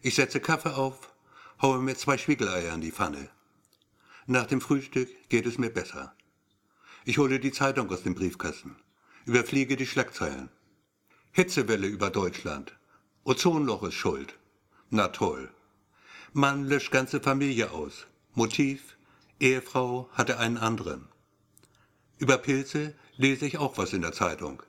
Ich 0.00 0.14
setze 0.14 0.38
Kaffee 0.38 0.76
auf, 0.76 1.12
haue 1.60 1.80
mir 1.80 1.96
zwei 1.96 2.18
Spiegeleier 2.18 2.72
in 2.72 2.82
die 2.82 2.92
Pfanne. 2.92 3.30
Nach 4.26 4.46
dem 4.46 4.60
Frühstück 4.60 5.28
geht 5.28 5.46
es 5.46 5.58
mir 5.58 5.70
besser. 5.70 6.14
Ich 7.04 7.18
hole 7.18 7.40
die 7.40 7.50
Zeitung 7.50 7.90
aus 7.90 8.04
dem 8.04 8.14
Briefkasten, 8.14 8.76
überfliege 9.28 9.76
die 9.76 9.86
Schlagzeilen. 9.86 10.48
Hitzewelle 11.32 11.86
über 11.86 12.08
Deutschland. 12.08 12.72
Ozonloch 13.24 13.82
ist 13.82 13.94
schuld. 13.94 14.34
Na 14.88 15.08
toll. 15.08 15.50
Mann 16.32 16.64
löscht 16.64 16.90
ganze 16.90 17.20
Familie 17.20 17.70
aus. 17.70 18.06
Motiv, 18.34 18.96
Ehefrau 19.38 20.08
hatte 20.14 20.38
einen 20.38 20.56
anderen. 20.56 21.06
Über 22.16 22.38
Pilze 22.38 22.94
lese 23.18 23.44
ich 23.44 23.58
auch 23.58 23.76
was 23.76 23.92
in 23.92 24.00
der 24.00 24.14
Zeitung. 24.14 24.62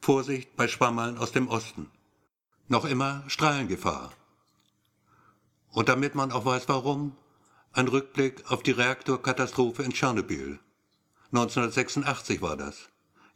Vorsicht 0.00 0.56
bei 0.56 0.66
Schwammerln 0.66 1.16
aus 1.16 1.30
dem 1.30 1.46
Osten. 1.46 1.88
Noch 2.66 2.84
immer 2.84 3.22
Strahlengefahr. 3.28 4.12
Und 5.70 5.88
damit 5.88 6.16
man 6.16 6.32
auch 6.32 6.44
weiß 6.44 6.68
warum, 6.68 7.16
ein 7.72 7.86
Rückblick 7.86 8.50
auf 8.50 8.64
die 8.64 8.72
Reaktorkatastrophe 8.72 9.84
in 9.84 9.92
Tschernobyl. 9.92 10.58
1986 11.32 12.42
war 12.42 12.56
das. 12.56 12.89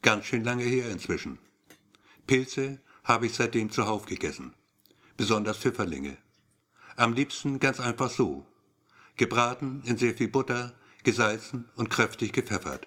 Ganz 0.04 0.26
schön 0.26 0.44
lange 0.44 0.64
her 0.64 0.90
inzwischen. 0.90 1.38
Pilze 2.26 2.78
habe 3.04 3.24
ich 3.24 3.32
seitdem 3.32 3.70
zuhauf 3.70 4.04
gegessen. 4.04 4.52
Besonders 5.16 5.56
Pfifferlinge. 5.56 6.18
Am 6.96 7.14
liebsten 7.14 7.58
ganz 7.58 7.80
einfach 7.80 8.10
so. 8.10 8.46
Gebraten 9.16 9.82
in 9.86 9.96
sehr 9.96 10.12
viel 10.12 10.28
Butter, 10.28 10.74
gesalzen 11.04 11.70
und 11.76 11.88
kräftig 11.88 12.34
gepfeffert. 12.34 12.86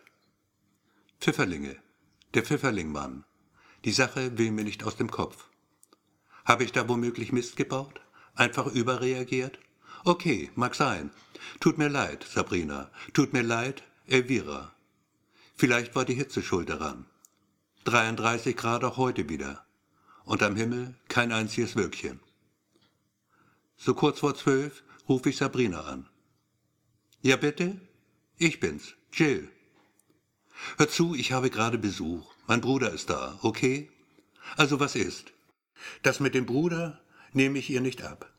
Pfifferlinge, 1.20 1.78
der 2.36 2.44
Pfifferlingmann, 2.44 3.24
Die 3.84 3.94
Sache 3.94 4.38
will 4.38 4.52
mir 4.52 4.64
nicht 4.64 4.84
aus 4.84 4.96
dem 4.96 5.10
Kopf. 5.10 5.50
Habe 6.46 6.66
ich 6.66 6.72
da 6.72 6.88
womöglich 6.88 7.32
Mist 7.32 7.56
gebaut? 7.56 8.00
Einfach 8.36 8.68
überreagiert? 8.68 9.58
Okay, 10.04 10.52
mag 10.54 10.76
sein. 10.76 11.10
Tut 11.60 11.80
mir 11.80 11.90
leid, 11.90 12.28
Sabrina. 12.32 12.92
Tut 13.14 13.34
mir 13.34 13.42
leid, 13.42 13.82
Elvira. 14.06 14.77
Vielleicht 15.60 15.96
war 15.96 16.06
die 16.06 16.14
Hitze 16.14 16.44
schuld 16.44 16.70
daran. 16.70 17.08
33 17.86 18.56
Grad 18.56 18.84
auch 18.84 18.98
heute 18.98 19.28
wieder. 19.28 19.66
Und 20.24 20.44
am 20.44 20.56
Himmel 20.56 20.94
kein 21.08 21.32
einziges 21.32 21.76
Wölkchen. 21.76 22.20
So 23.76 23.96
kurz 23.96 24.20
vor 24.20 24.36
zwölf 24.36 24.84
rufe 25.10 25.30
ich 25.30 25.38
Sabrina 25.38 25.82
an. 25.82 26.08
Ja 27.22 27.38
bitte? 27.38 27.82
Ich 28.38 28.60
bin's, 28.60 28.94
Jill. 29.12 29.50
Hör 30.78 30.90
zu, 30.90 31.16
ich 31.16 31.32
habe 31.32 31.50
gerade 31.50 31.80
Besuch. 31.80 32.32
Mein 32.46 32.62
Bruder 32.62 32.92
ist 32.92 33.10
da, 33.10 33.40
okay? 33.42 33.90
Also 34.58 34.80
was 34.80 34.96
ist? 34.96 35.34
Das 36.04 36.20
mit 36.20 36.36
dem 36.36 36.46
Bruder 36.46 37.02
nehme 37.34 37.58
ich 37.58 37.70
ihr 37.72 37.82
nicht 37.82 38.04
ab. 38.04 38.32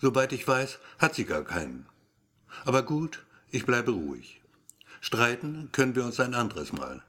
Soweit 0.00 0.32
ich 0.32 0.46
weiß, 0.46 0.80
hat 0.98 1.14
sie 1.14 1.24
gar 1.26 1.44
keinen. 1.44 1.86
Aber 2.64 2.82
gut, 2.82 3.24
ich 3.50 3.66
bleibe 3.66 3.92
ruhig. 3.92 4.40
Streiten 5.06 5.68
können 5.70 5.94
wir 5.94 6.04
uns 6.04 6.18
ein 6.18 6.34
anderes 6.34 6.72
Mal. 6.72 7.00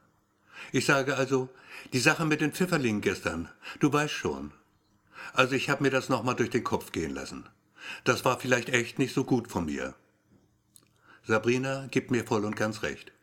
Ich 0.72 0.86
sage 0.86 1.16
also, 1.16 1.50
die 1.94 2.00
Sache 2.00 2.26
mit 2.26 2.42
den 2.42 2.52
Pfifferlingen 2.52 3.02
gestern, 3.02 3.50
du 3.80 3.92
weißt 3.92 4.14
schon. 4.14 4.54
Also 5.34 5.56
ich 5.56 5.72
habe 5.72 5.82
mir 5.82 5.90
das 5.90 6.08
nochmal 6.08 6.36
durch 6.36 6.52
den 6.52 6.64
Kopf 6.64 6.92
gehen 6.92 7.16
lassen. 7.16 7.50
Das 8.04 8.24
war 8.24 8.40
vielleicht 8.40 8.70
echt 8.70 9.00
nicht 9.00 9.16
so 9.16 9.24
gut 9.24 9.48
von 9.48 9.66
mir. 9.66 9.96
Sabrina 11.26 11.88
gibt 11.90 12.12
mir 12.12 12.24
voll 12.24 12.46
und 12.46 12.56
ganz 12.56 12.84
recht. 12.84 13.14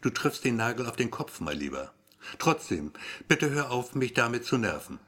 Du 0.00 0.10
triffst 0.10 0.44
den 0.44 0.54
Nagel 0.54 0.86
auf 0.86 0.94
den 0.94 1.10
Kopf, 1.10 1.40
mein 1.40 1.58
Lieber. 1.58 1.92
Trotzdem, 2.38 2.92
bitte 3.26 3.50
hör 3.50 3.72
auf, 3.72 3.96
mich 3.96 4.14
damit 4.14 4.44
zu 4.44 4.58
nerven. 4.58 5.00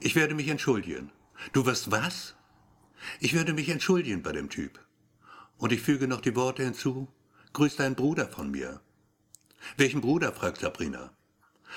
Ich 0.00 0.14
werde 0.14 0.34
mich 0.34 0.48
entschuldigen. 0.48 1.10
Du 1.54 1.64
wirst 1.64 1.90
was? 1.90 2.34
Ich 3.18 3.32
werde 3.32 3.54
mich 3.54 3.70
entschuldigen 3.70 4.22
bei 4.22 4.32
dem 4.32 4.50
Typ. 4.50 4.78
Und 5.56 5.72
ich 5.72 5.80
füge 5.80 6.06
noch 6.06 6.20
die 6.20 6.36
Worte 6.36 6.62
hinzu, 6.62 7.08
grüß 7.56 7.76
deinen 7.76 7.94
Bruder 7.94 8.28
von 8.28 8.50
mir. 8.50 8.82
Welchen 9.78 10.02
Bruder? 10.02 10.30
fragt 10.30 10.60
Sabrina. 10.60 11.10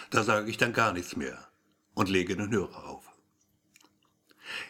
Da 0.09 0.23
sage 0.25 0.49
ich 0.49 0.57
dann 0.57 0.73
gar 0.73 0.91
nichts 0.91 1.15
mehr 1.15 1.47
und 1.93 2.09
lege 2.09 2.35
den 2.35 2.51
Hörer 2.51 2.85
auf. 2.85 3.05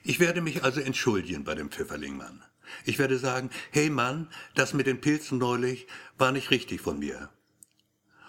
Ich 0.04 0.20
werde 0.20 0.42
mich 0.42 0.63
also 0.63 0.82
entschuldigen 0.82 1.44
bei 1.44 1.56
dem 1.56 1.72
Pfifferlingmann. 1.72 2.44
Ich 2.86 3.00
werde 3.00 3.18
sagen, 3.18 3.50
hey 3.72 3.89
Mann, 3.89 4.30
das 4.54 4.75
mit 4.75 4.86
den 4.86 5.01
Pilzen 5.01 5.39
neulich 5.39 5.88
war 6.20 6.32
nicht 6.32 6.51
richtig 6.51 6.80
von 6.82 7.00
mir. 7.00 7.30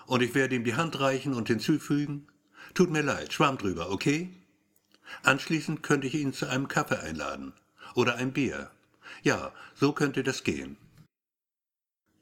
Und 0.07 0.23
ich 0.23 0.35
werde 0.35 0.55
ihm 0.55 0.65
die 0.65 0.75
Hand 0.75 0.99
reichen 1.01 1.35
und 1.35 1.49
hinzufügen, 1.49 2.29
tut 2.73 2.91
mir 2.91 3.03
leid, 3.03 3.35
schwamm 3.35 3.59
drüber, 3.59 3.91
okay? 3.91 4.35
Anschließend 5.23 5.83
könnte 5.83 6.07
ich 6.07 6.15
ihn 6.15 6.33
zu 6.33 6.47
einem 6.47 6.67
Kaffee 6.67 7.01
einladen 7.01 7.53
oder 7.95 8.15
ein 8.15 8.33
Bier. 8.33 8.71
Ja, 9.23 9.53
so 9.75 9.93
könnte 9.93 10.23
das 10.23 10.45
gehen. 10.45 10.79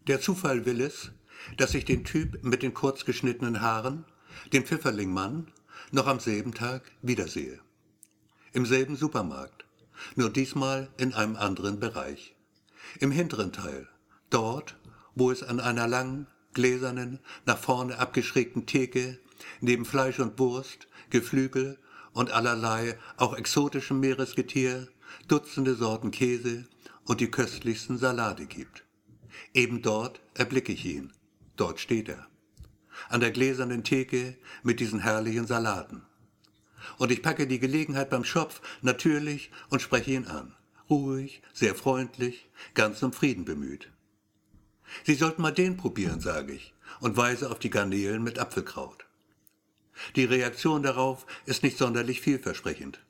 Der 0.09 0.23
Zufall 0.23 0.65
will 0.65 0.81
es, 0.81 1.11
dass 1.59 1.75
ich 1.75 1.85
den 1.85 2.03
Typ 2.03 2.43
mit 2.43 2.62
den 2.62 2.73
kurz 2.73 3.05
geschnittenen 3.05 3.61
Haaren, 3.61 4.07
den 4.55 4.65
Pfifferlingmann, 4.65 5.53
noch 5.93 6.07
am 6.07 6.19
selben 6.19 6.55
Tag 6.55 6.91
wiedersehe. 7.03 7.61
Im 8.55 8.65
selben 8.65 8.97
Supermarkt, 8.97 9.67
nur 10.17 10.31
diesmal 10.31 10.88
in 10.97 11.12
einem 11.12 11.37
anderen 11.37 11.79
Bereich. 11.79 12.35
Im 13.00 13.11
hinteren 13.11 13.53
Teil, 13.53 13.87
dort, 14.31 14.79
wo 15.15 15.31
es 15.31 15.43
an 15.43 15.61
einer 15.61 15.87
langen, 15.87 16.27
gläsernen, 16.55 17.19
nach 17.45 17.59
vorne 17.59 17.99
abgeschrägten 17.99 18.65
Theke 18.65 19.19
neben 19.61 19.85
Fleisch 19.85 20.21
und 20.21 20.38
Wurst, 20.38 20.88
Geflügel 21.11 21.79
und 22.15 22.31
allerlei 22.31 22.99
auch 23.19 23.37
exotischem 23.37 24.00
Meeresgetier, 24.00 24.88
Dutzende 25.27 25.75
Sorten 25.75 26.11
Käse 26.11 26.67
und 27.05 27.21
die 27.21 27.31
köstlichsten 27.31 27.99
Salate 27.99 28.47
gibt. 28.47 28.88
Eben 29.59 29.83
dort 29.83 30.21
erblicke 30.35 30.73
ich 30.73 30.85
ihn. 30.85 31.12
Dort 31.57 31.81
steht 31.81 32.09
er. 32.09 32.29
An 33.09 33.19
der 33.19 33.33
gläsernen 33.33 33.83
Theke 33.83 34.37
mit 34.62 34.79
diesen 34.79 35.00
herrlichen 35.00 35.49
Salaten. 35.49 36.03
Und 36.97 37.11
ich 37.11 37.23
packe 37.23 37.49
die 37.49 37.59
Gelegenheit 37.59 38.09
beim 38.09 38.23
Schopf 38.23 38.61
natürlich 38.83 39.50
und 39.69 39.83
spreche 39.83 40.12
ihn 40.12 40.29
an. 40.29 40.55
Ruhig, 40.88 41.43
sehr 41.53 41.75
freundlich, 41.75 42.49
ganz 42.75 43.03
um 43.03 43.12
Frieden 43.12 43.45
bemüht. 43.45 43.91
Sie 45.03 45.17
sollten 45.17 45.43
mal 45.43 45.50
den 45.50 45.77
probieren, 45.77 46.21
sage 46.21 46.53
ich, 46.53 46.73
und 47.00 47.17
weise 47.17 47.50
auf 47.50 47.59
die 47.59 47.71
Garnelen 47.71 48.23
mit 48.23 48.38
Apfelkraut. 48.38 49.07
Die 50.15 50.25
Reaktion 50.25 50.85
darauf 50.85 51.27
ist 51.47 51.65
nicht 51.65 51.79
sonderlich 51.79 52.21
vielversprechend. 52.21 53.00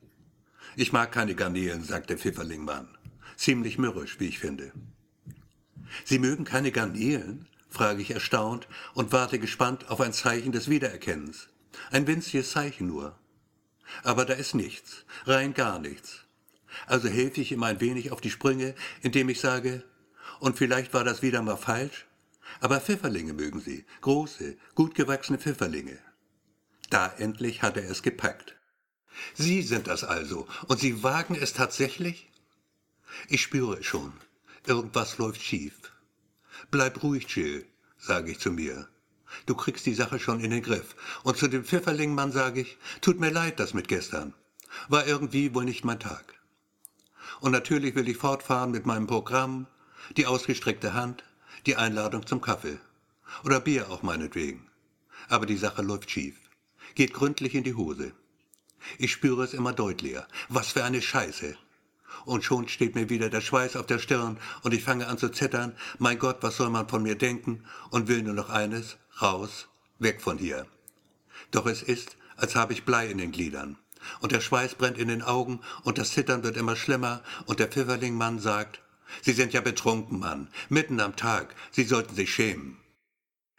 Ich 0.77 0.95
mag 0.95 1.13
keine 1.13 1.35
Garnelen, 1.35 1.85
sagt 1.85 2.09
der 2.09 2.17
Pfifferlingmann. 2.17 2.97
Ziemlich 3.37 3.77
mürrisch, 3.77 4.19
wie 4.19 4.29
ich 4.29 4.39
finde. 4.39 4.73
Sie 6.05 6.19
mögen 6.19 6.45
keine 6.45 6.73
Garnelen? 6.73 7.47
frage 7.71 8.03
ich 8.03 8.11
erstaunt 8.11 8.67
und 8.95 9.13
warte 9.13 9.39
gespannt 9.39 9.91
auf 9.91 10.01
ein 10.01 10.13
Zeichen 10.13 10.53
des 10.53 10.69
Wiedererkennens. 10.69 11.49
Ein 11.91 12.07
winziges 12.07 12.51
Zeichen 12.51 12.87
nur. 12.87 13.19
Aber 14.03 14.25
da 14.25 14.35
ist 14.35 14.55
nichts, 14.55 15.05
rein 15.27 15.55
gar 15.55 15.79
nichts. 15.79 16.25
Also 16.87 17.09
helfe 17.09 17.41
ich 17.41 17.53
ihm 17.53 17.63
ein 17.63 17.81
wenig 17.81 18.11
auf 18.11 18.21
die 18.21 18.31
Sprünge, 18.31 18.75
indem 19.03 19.29
ich 19.29 19.41
sage, 19.41 19.85
und 20.41 20.57
vielleicht 20.57 20.95
war 20.95 21.05
das 21.05 21.23
wieder 21.23 21.43
mal 21.43 21.57
falsch, 21.57 22.07
aber 22.61 22.81
Pfifferlinge 22.81 23.33
mögen 23.33 23.61
Sie, 23.61 23.85
große, 24.01 24.57
gut 24.75 24.95
gewachsene 24.95 25.39
Pfifferlinge. 25.39 25.99
Da 26.91 27.13
endlich 27.19 27.63
hat 27.63 27.77
er 27.77 27.89
es 27.91 28.03
gepackt. 28.03 28.57
Sie 29.35 29.63
sind 29.63 29.87
das 29.87 30.05
also, 30.05 30.47
und 30.69 30.81
Sie 30.81 31.03
wagen 31.03 31.35
es 31.35 31.53
tatsächlich? 31.53 32.31
Ich 33.29 33.43
spüre 33.43 33.79
es 33.79 33.87
schon. 33.87 34.13
Irgendwas 34.69 35.17
läuft 35.17 35.43
schief. 35.43 35.93
Bleib 36.71 37.03
ruhig, 37.03 37.27
Jill, 37.35 37.65
sage 37.97 38.33
ich 38.33 38.39
zu 38.39 38.51
mir. 38.53 38.87
Du 39.47 39.55
kriegst 39.55 39.87
die 39.87 39.95
Sache 39.95 40.19
schon 40.19 40.41
in 40.41 40.51
den 40.51 40.63
Griff. 40.63 40.95
Und 41.23 41.39
zu 41.39 41.49
dem 41.49 41.65
Pfifferlingmann 41.65 42.33
sage 42.33 42.61
ich, 42.61 42.77
tut 43.01 43.19
mir 43.19 43.31
leid, 43.31 43.61
das 43.61 43.73
mit 43.73 43.89
gestern. 43.89 44.35
War 44.91 45.07
irgendwie 45.07 45.55
wohl 45.55 45.65
nicht 45.65 45.87
mein 45.87 45.99
Tag. 45.99 46.35
Und 47.41 47.53
natürlich 47.53 47.95
will 47.95 48.11
ich 48.11 48.19
fortfahren 48.19 48.71
mit 48.71 48.85
meinem 48.85 49.07
Programm, 49.07 49.67
die 50.19 50.27
ausgestreckte 50.27 50.93
Hand, 50.93 51.25
die 51.65 51.77
Einladung 51.77 52.27
zum 52.27 52.43
Kaffee. 52.43 52.79
Oder 53.45 53.61
Bier 53.61 53.89
auch 53.89 54.03
meinetwegen. 54.03 54.71
Aber 55.31 55.47
die 55.47 55.57
Sache 55.57 55.81
läuft 55.81 56.11
schief. 56.11 56.37
Geht 56.95 57.15
gründlich 57.15 57.55
in 57.55 57.65
die 57.65 57.75
Hose. 57.75 58.13
Ich 58.99 59.13
spüre 59.13 59.45
es 59.45 59.55
immer 59.55 59.73
deutlicher. 59.73 60.29
Was 60.51 60.73
für 60.73 60.85
eine 60.85 61.01
Scheiße. 61.01 61.57
Und 62.25 62.45
schon 62.45 62.69
steht 62.69 62.95
mir 62.95 63.09
wieder 63.09 63.31
der 63.31 63.41
Schweiß 63.41 63.77
auf 63.77 63.87
der 63.87 63.99
Stirn 63.99 64.39
und 64.63 64.75
ich 64.75 64.85
fange 64.85 65.07
an 65.07 65.19
zu 65.19 65.29
zittern. 65.29 65.75
Mein 65.99 66.19
Gott, 66.19 66.39
was 66.41 66.57
soll 66.57 66.71
man 66.71 66.89
von 66.89 67.03
mir 67.03 67.17
denken? 67.17 67.65
Und 67.91 68.09
will 68.09 68.23
nur 68.23 68.35
noch 68.35 68.51
eines, 68.51 68.97
raus, 69.21 69.69
weg 69.99 70.21
von 70.21 70.39
hier. 70.39 70.67
Doch 71.51 71.67
es 71.67 71.83
ist, 71.83 72.17
als 72.37 72.55
habe 72.55 72.73
ich 72.73 72.85
Blei 72.85 73.07
in 73.09 73.19
den 73.19 73.33
Gliedern. 73.33 73.79
Und 74.21 74.33
der 74.33 74.41
Schweiß 74.41 74.77
brennt 74.77 74.99
in 74.99 75.09
den 75.09 75.23
Augen 75.23 75.61
und 75.83 75.99
das 75.99 76.13
Zittern 76.13 76.43
wird 76.43 76.57
immer 76.57 76.77
schlimmer 76.77 77.23
und 77.47 77.59
der 77.59 77.69
Pfifferlingmann 77.69 78.39
sagt, 78.39 78.81
Sie 79.23 79.33
sind 79.33 79.53
ja 79.53 79.61
betrunken, 79.61 80.19
Mann, 80.19 80.49
mitten 80.69 81.01
am 81.01 81.17
Tag, 81.17 81.55
Sie 81.71 81.85
sollten 81.85 82.15
sich 82.15 82.33
schämen. 82.33 82.79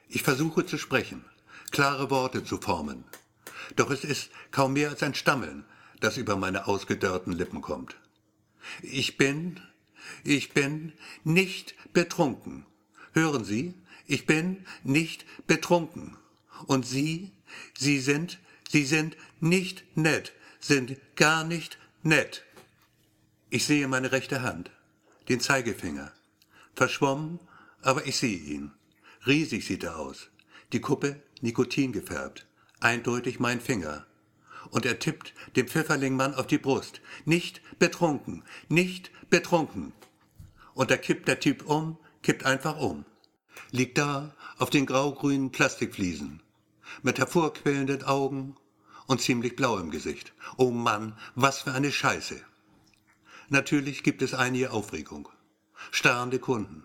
Ich 0.07 0.23
versuche 0.23 0.65
zu 0.65 0.77
sprechen, 0.77 1.25
klare 1.71 2.09
Worte 2.09 2.43
zu 2.43 2.57
formen. 2.57 3.03
Doch 3.75 3.91
es 3.91 4.03
ist 4.03 4.29
kaum 4.51 4.73
mehr 4.73 4.89
als 4.89 5.03
ein 5.03 5.13
Stammeln, 5.13 5.65
das 5.99 6.17
über 6.17 6.35
meine 6.35 6.67
ausgedörrten 6.67 7.33
Lippen 7.33 7.61
kommt. 7.61 7.95
Ich 8.81 9.17
bin, 9.17 9.59
ich 10.23 10.53
bin 10.53 10.93
nicht 11.23 11.75
betrunken. 11.93 12.65
Hören 13.13 13.43
Sie, 13.43 13.73
ich 14.07 14.25
bin 14.25 14.65
nicht 14.83 15.25
betrunken. 15.47 16.17
Und 16.67 16.85
Sie, 16.85 17.31
Sie 17.77 17.99
sind, 17.99 18.39
Sie 18.69 18.85
sind 18.85 19.17
nicht 19.39 19.83
nett, 19.97 20.33
sind 20.59 20.97
gar 21.15 21.43
nicht 21.43 21.77
nett. 22.03 22.43
Ich 23.49 23.65
sehe 23.65 23.87
meine 23.87 24.11
rechte 24.11 24.41
Hand, 24.41 24.71
den 25.27 25.39
Zeigefinger. 25.39 26.11
Verschwommen, 26.75 27.39
aber 27.81 28.05
ich 28.05 28.17
sehe 28.17 28.37
ihn. 28.37 28.71
Riesig 29.25 29.65
sieht 29.65 29.83
er 29.83 29.97
aus. 29.97 30.29
Die 30.71 30.81
Kuppe 30.81 31.21
Nikotin 31.41 31.91
gefärbt. 31.91 32.45
Eindeutig 32.79 33.39
mein 33.39 33.59
Finger. 33.59 34.05
Und 34.71 34.85
er 34.85 34.99
tippt 34.99 35.33
dem 35.55 35.67
Pfifferlingmann 35.67 36.35
auf 36.35 36.47
die 36.47 36.57
Brust. 36.57 37.01
Nicht 37.25 37.61
betrunken, 37.79 38.43
nicht 38.67 39.11
betrunken. 39.29 39.93
Und 40.73 40.91
da 40.91 40.97
kippt 40.97 41.27
der 41.27 41.39
Typ 41.39 41.65
um, 41.65 41.97
kippt 42.21 42.45
einfach 42.45 42.79
um. 42.79 43.05
Liegt 43.71 43.97
da 43.97 44.35
auf 44.57 44.69
den 44.69 44.85
graugrünen 44.85 45.51
Plastikfliesen. 45.51 46.41
Mit 47.01 47.19
hervorquellenden 47.19 48.03
Augen 48.03 48.55
und 49.07 49.21
ziemlich 49.21 49.55
blau 49.55 49.77
im 49.77 49.91
Gesicht. 49.91 50.33
Oh 50.57 50.71
Mann, 50.71 51.17
was 51.35 51.61
für 51.61 51.73
eine 51.73 51.91
Scheiße. 51.91 52.39
Natürlich 53.49 54.03
gibt 54.03 54.21
es 54.21 54.33
einige 54.33 54.71
Aufregung. 54.71 55.29
Starrende 55.91 56.39
Kunden. 56.39 56.83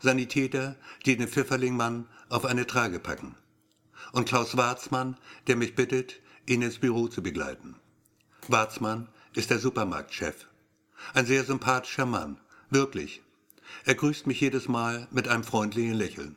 Sanitäter, 0.00 0.76
die 1.06 1.16
den 1.16 1.28
Pfifferlingmann 1.28 2.06
auf 2.28 2.44
eine 2.44 2.66
Trage 2.66 2.98
packen. 2.98 3.34
Und 4.12 4.28
Klaus 4.28 4.56
Warzmann, 4.56 5.16
der 5.46 5.56
mich 5.56 5.74
bittet, 5.74 6.20
ihn 6.46 6.62
ins 6.62 6.78
Büro 6.78 7.08
zu 7.08 7.22
begleiten. 7.22 7.76
Warzmann 8.48 9.08
ist 9.34 9.50
der 9.50 9.58
Supermarktchef. 9.58 10.46
Ein 11.14 11.26
sehr 11.26 11.44
sympathischer 11.44 12.06
Mann, 12.06 12.40
wirklich. 12.70 13.22
Er 13.84 13.94
grüßt 13.94 14.26
mich 14.26 14.40
jedes 14.40 14.68
Mal 14.68 15.08
mit 15.10 15.28
einem 15.28 15.44
freundlichen 15.44 15.94
Lächeln. 15.94 16.36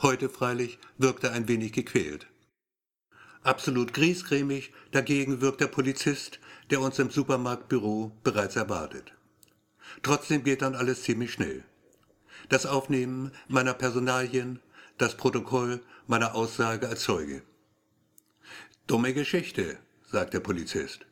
Heute 0.00 0.28
freilich 0.28 0.78
wirkt 0.98 1.24
er 1.24 1.32
ein 1.32 1.48
wenig 1.48 1.72
gequält. 1.72 2.26
Absolut 3.42 3.92
griesgrämig 3.92 4.72
dagegen 4.92 5.40
wirkt 5.40 5.60
der 5.60 5.66
Polizist, 5.66 6.38
der 6.70 6.80
uns 6.80 6.98
im 6.98 7.10
Supermarktbüro 7.10 8.12
bereits 8.22 8.56
erwartet. 8.56 9.12
Trotzdem 10.02 10.44
geht 10.44 10.62
dann 10.62 10.74
alles 10.74 11.02
ziemlich 11.02 11.32
schnell. 11.32 11.64
Das 12.48 12.66
Aufnehmen 12.66 13.32
meiner 13.48 13.74
Personalien, 13.74 14.60
das 14.98 15.16
Protokoll 15.16 15.80
meiner 16.06 16.34
Aussage 16.34 16.88
als 16.88 17.02
Zeuge. 17.02 17.42
Dumme 18.88 19.14
Geschichte, 19.14 19.78
sagt 20.10 20.34
der 20.34 20.40
Polizist. 20.40 21.06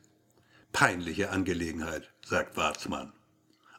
Peinliche 0.73 1.29
Angelegenheit, 1.29 2.11
sagt 2.25 2.57
Warzmann. 2.57 3.13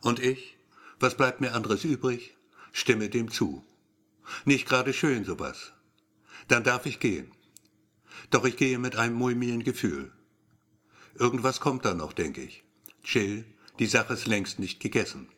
Und 0.01 0.19
ich? 0.19 0.57
Was 0.99 1.15
bleibt 1.15 1.43
mir 1.43 1.53
anderes 1.53 1.85
übrig? 1.85 2.35
Stimme 2.73 3.11
dem 3.11 3.31
zu. 3.31 3.63
Nicht 4.47 4.67
gerade 4.67 4.95
schön 4.95 5.25
sowas. 5.25 5.75
Dann 6.49 6.65
darf 6.65 6.87
ich 6.87 7.01
gehen. 7.01 7.33
Doch 8.31 8.47
ich 8.47 8.57
gehe 8.57 8.79
mit 8.79 8.97
einem 8.97 9.15
mulmigen 9.15 9.63
Gefühl. 9.63 10.11
Irgendwas 11.15 11.61
kommt 11.61 11.85
da 11.85 11.93
noch, 11.93 12.15
denke 12.15 12.41
ich. 12.41 12.65
Chill, 13.05 13.45
die 13.79 13.87
Sache 13.87 14.15
ist 14.15 14.27
längst 14.27 14.59
nicht 14.59 14.81
gegessen. 14.81 15.29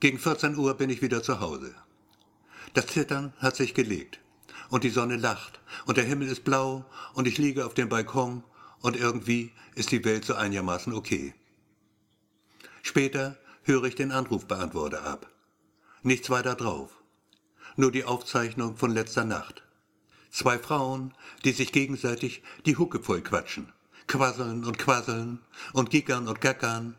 Gegen 0.00 0.18
14 0.18 0.54
Uhr 0.56 0.74
bin 0.74 0.90
ich 0.90 1.00
wieder 1.00 1.22
zu 1.22 1.40
Hause. 1.40 1.74
Das 2.74 2.88
Zittern 2.88 3.32
hat 3.38 3.56
sich 3.56 3.72
gelegt 3.72 4.21
und 4.72 4.84
die 4.84 4.90
Sonne 4.90 5.16
lacht 5.16 5.60
und 5.84 5.98
der 5.98 6.04
Himmel 6.04 6.28
ist 6.28 6.44
blau 6.44 6.86
und 7.12 7.28
ich 7.28 7.36
liege 7.36 7.66
auf 7.66 7.74
dem 7.74 7.90
Balkon 7.90 8.42
und 8.80 8.96
irgendwie 8.96 9.52
ist 9.74 9.92
die 9.92 10.02
Welt 10.02 10.24
so 10.24 10.34
einigermaßen 10.34 10.94
okay. 10.94 11.34
Später 12.80 13.36
höre 13.64 13.84
ich 13.84 13.96
den 13.96 14.12
Anrufbeantworter 14.12 15.04
ab. 15.04 15.30
Nichts 16.02 16.30
weiter 16.30 16.54
drauf. 16.54 17.02
Nur 17.76 17.92
die 17.92 18.04
Aufzeichnung 18.04 18.78
von 18.78 18.90
letzter 18.90 19.26
Nacht. 19.26 19.62
Zwei 20.30 20.58
Frauen, 20.58 21.12
die 21.44 21.52
sich 21.52 21.70
gegenseitig 21.72 22.42
die 22.64 22.78
Hucke 22.78 22.98
voll 22.98 23.20
quatschen, 23.20 23.70
quasseln 24.06 24.64
und 24.64 24.78
quasseln 24.78 25.40
und 25.74 25.90
gickern 25.90 26.28
und 26.28 26.40
gackern. 26.40 26.96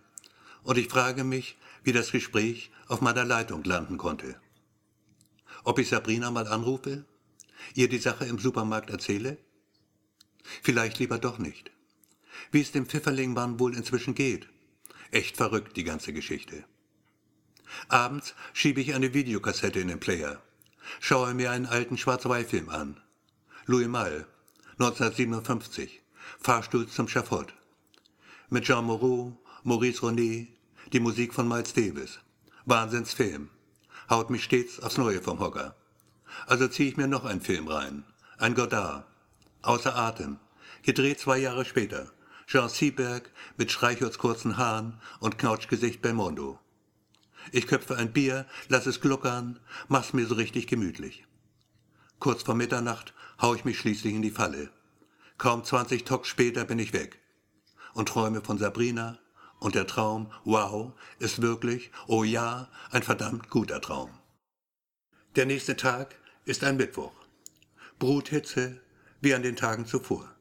Und 0.61 0.77
ich 0.77 0.89
frage 0.89 1.23
mich, 1.23 1.57
wie 1.83 1.91
das 1.91 2.11
Gespräch 2.11 2.69
auf 2.87 3.01
meiner 3.01 3.25
Leitung 3.25 3.63
landen 3.63 3.97
konnte. 3.97 4.39
Ob 5.63 5.79
ich 5.79 5.89
Sabrina 5.89 6.29
mal 6.29 6.47
anrufe? 6.47 7.05
Ihr 7.75 7.89
die 7.89 7.97
Sache 7.97 8.25
im 8.25 8.39
Supermarkt 8.39 8.89
erzähle? 8.89 9.37
Vielleicht 10.61 10.99
lieber 10.99 11.17
doch 11.17 11.39
nicht. 11.39 11.71
Wie 12.51 12.61
es 12.61 12.71
dem 12.71 12.85
Pfifferlingmann 12.85 13.59
wohl 13.59 13.75
inzwischen 13.75 14.15
geht. 14.15 14.47
Echt 15.11 15.37
verrückt, 15.37 15.77
die 15.77 15.83
ganze 15.83 16.13
Geschichte. 16.13 16.65
Abends 17.87 18.35
schiebe 18.53 18.81
ich 18.81 18.93
eine 18.93 19.13
Videokassette 19.13 19.79
in 19.79 19.87
den 19.87 19.99
Player, 19.99 20.41
schaue 20.99 21.33
mir 21.33 21.51
einen 21.51 21.65
alten 21.65 21.97
Schwarz-Weiß-Film 21.97 22.69
an. 22.69 22.99
Louis 23.65 23.87
Malle, 23.87 24.27
1957, 24.73 26.01
Fahrstuhl 26.39 26.87
zum 26.87 27.07
Schafott. 27.07 27.53
Mit 28.49 28.65
Jean 28.65 28.85
Moreau, 28.85 29.37
Maurice 29.63 30.01
René, 30.01 30.47
die 30.91 30.99
Musik 30.99 31.33
von 31.33 31.47
Miles 31.47 31.73
Davis. 31.73 32.19
Wahnsinnsfilm. 32.65 33.49
Haut 34.09 34.29
mich 34.29 34.43
stets 34.43 34.79
aufs 34.79 34.97
Neue 34.97 35.21
vom 35.21 35.39
Hocker. 35.39 35.75
Also 36.47 36.67
ziehe 36.67 36.89
ich 36.89 36.97
mir 36.97 37.07
noch 37.07 37.25
einen 37.25 37.41
Film 37.41 37.67
rein. 37.67 38.03
Ein 38.37 38.55
Godard. 38.55 39.05
Außer 39.61 39.95
Atem. 39.95 40.39
Gedreht 40.83 41.19
zwei 41.19 41.37
Jahre 41.37 41.65
später. 41.65 42.11
Jean 42.47 42.69
Seberg 42.69 43.31
mit 43.57 43.71
Streichholz 43.71 44.17
kurzen 44.17 44.57
Haaren 44.57 44.99
und 45.19 45.37
Knautschgesicht 45.37 46.01
Belmondo. 46.01 46.59
Ich 47.51 47.67
köpfe 47.67 47.97
ein 47.97 48.13
Bier, 48.13 48.45
lass 48.67 48.85
es 48.85 49.01
gluckern, 49.01 49.59
mach's 49.87 50.13
mir 50.13 50.25
so 50.25 50.35
richtig 50.35 50.67
gemütlich. 50.67 51.25
Kurz 52.19 52.43
vor 52.43 52.55
Mitternacht 52.55 53.13
hau 53.41 53.53
ich 53.53 53.65
mich 53.65 53.77
schließlich 53.79 54.13
in 54.13 54.21
die 54.21 54.31
Falle. 54.31 54.69
Kaum 55.37 55.63
20 55.63 56.05
Tock 56.05 56.25
später 56.25 56.63
bin 56.63 56.79
ich 56.79 56.93
weg 56.93 57.19
und 57.93 58.09
träume 58.09 58.41
von 58.41 58.57
Sabrina 58.57 59.19
und 59.59 59.75
der 59.75 59.87
Traum, 59.87 60.31
wow, 60.43 60.93
ist 61.19 61.41
wirklich, 61.41 61.91
oh 62.07 62.23
ja, 62.23 62.69
ein 62.91 63.03
verdammt 63.03 63.49
guter 63.49 63.81
Traum. 63.81 64.09
Der 65.35 65.45
nächste 65.45 65.75
Tag 65.75 66.15
ist 66.45 66.63
ein 66.63 66.77
Mittwoch. 66.77 67.13
Bruthitze 67.99 68.81
wie 69.21 69.33
an 69.33 69.43
den 69.43 69.55
Tagen 69.55 69.85
zuvor. 69.85 70.35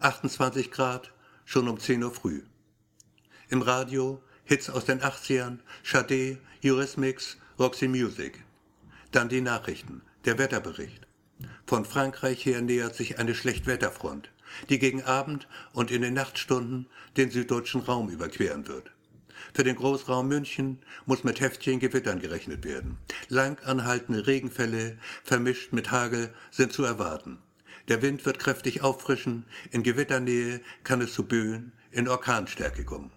28 0.00 0.70
Grad, 0.70 1.12
schon 1.44 1.68
um 1.68 1.80
10 1.80 2.02
Uhr 2.02 2.12
früh. 2.12 2.42
Im 3.48 3.62
Radio 3.62 4.22
Hits 4.44 4.70
aus 4.70 4.84
den 4.84 5.00
80ern, 5.00 5.58
Sade, 5.82 6.38
Eurismix, 6.64 7.38
Roxy 7.58 7.88
Music. 7.88 8.44
Dann 9.10 9.28
die 9.28 9.40
Nachrichten, 9.40 10.02
der 10.24 10.38
Wetterbericht. 10.38 11.06
Von 11.66 11.84
Frankreich 11.84 12.44
her 12.44 12.60
nähert 12.60 12.94
sich 12.94 13.18
eine 13.18 13.34
Schlechtwetterfront, 13.34 14.30
die 14.68 14.78
gegen 14.78 15.02
Abend 15.02 15.48
und 15.72 15.90
in 15.90 16.02
den 16.02 16.14
Nachtstunden 16.14 16.86
den 17.16 17.30
süddeutschen 17.30 17.80
Raum 17.80 18.10
überqueren 18.10 18.66
wird. 18.68 18.90
Für 19.54 19.64
den 19.64 19.76
Großraum 19.76 20.28
München 20.28 20.78
muss 21.06 21.24
mit 21.24 21.40
heftigen 21.40 21.80
Gewittern 21.80 22.20
gerechnet 22.20 22.64
werden. 22.64 22.98
Lang 23.28 23.58
anhaltende 23.64 24.26
Regenfälle, 24.26 24.98
vermischt 25.24 25.72
mit 25.72 25.90
Hagel, 25.90 26.32
sind 26.50 26.72
zu 26.72 26.84
erwarten. 26.84 27.38
Der 27.88 28.02
Wind 28.02 28.26
wird 28.26 28.38
kräftig 28.38 28.82
auffrischen, 28.82 29.46
in 29.70 29.82
Gewitternähe 29.82 30.60
kann 30.84 31.00
es 31.00 31.14
zu 31.14 31.24
Böen 31.24 31.72
in 31.90 32.08
Orkanstärke 32.08 32.84
kommen. 32.84 33.10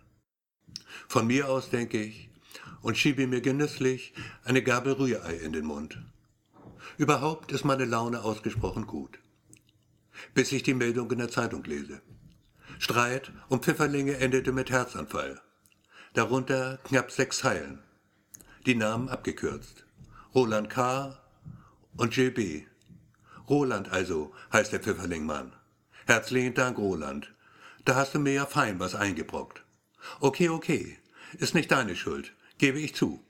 Von 1.08 1.28
mir 1.28 1.50
aus 1.50 1.70
denke 1.70 2.02
ich 2.02 2.30
und 2.82 2.98
schiebe 2.98 3.28
mir 3.28 3.42
genüsslich 3.42 4.14
eine 4.44 4.64
Gabel 4.64 4.94
Rührei 4.94 5.36
in 5.36 5.54
den 5.54 5.66
Mund. 5.66 6.02
Überhaupt 6.98 7.52
ist 7.52 7.66
meine 7.66 7.86
Laune 7.86 8.24
ausgesprochen 8.24 8.88
gut. 8.88 9.20
Bis 10.34 10.52
ich 10.52 10.64
die 10.64 10.74
Meldung 10.74 11.12
in 11.12 11.20
der 11.20 11.30
Zeitung 11.30 11.64
lese. 11.64 12.02
Streit 12.80 13.32
um 13.50 13.62
Pfifferlinge 13.62 14.18
endete 14.18 14.52
mit 14.52 14.72
Herzanfall. 14.72 15.42
Darunter 16.14 16.78
knapp 16.84 17.10
sechs 17.10 17.38
Zeilen. 17.38 17.80
Die 18.66 18.76
Namen 18.76 19.08
abgekürzt. 19.08 19.86
Roland 20.36 20.70
K. 20.70 21.18
und 21.96 22.14
Jill 22.14 22.32
B. 22.32 22.66
Roland 23.48 23.90
also 23.94 24.34
heißt 24.52 24.74
der 24.74 24.82
Pfifferlingmann. 24.82 25.54
Herzlichen 26.06 26.54
Dank, 26.54 26.78
Roland. 26.78 27.34
Da 27.86 27.96
hast 27.96 28.14
du 28.14 28.20
mir 28.20 28.34
ja 28.34 28.46
fein 28.46 28.78
was 28.78 28.94
eingebrockt. 28.94 29.64
Okay, 30.20 30.50
okay. 30.50 30.98
Ist 31.40 31.56
nicht 31.56 31.72
deine 31.72 31.96
Schuld, 31.96 32.34
gebe 32.58 32.82
ich 32.82 32.94
zu. 32.94 33.24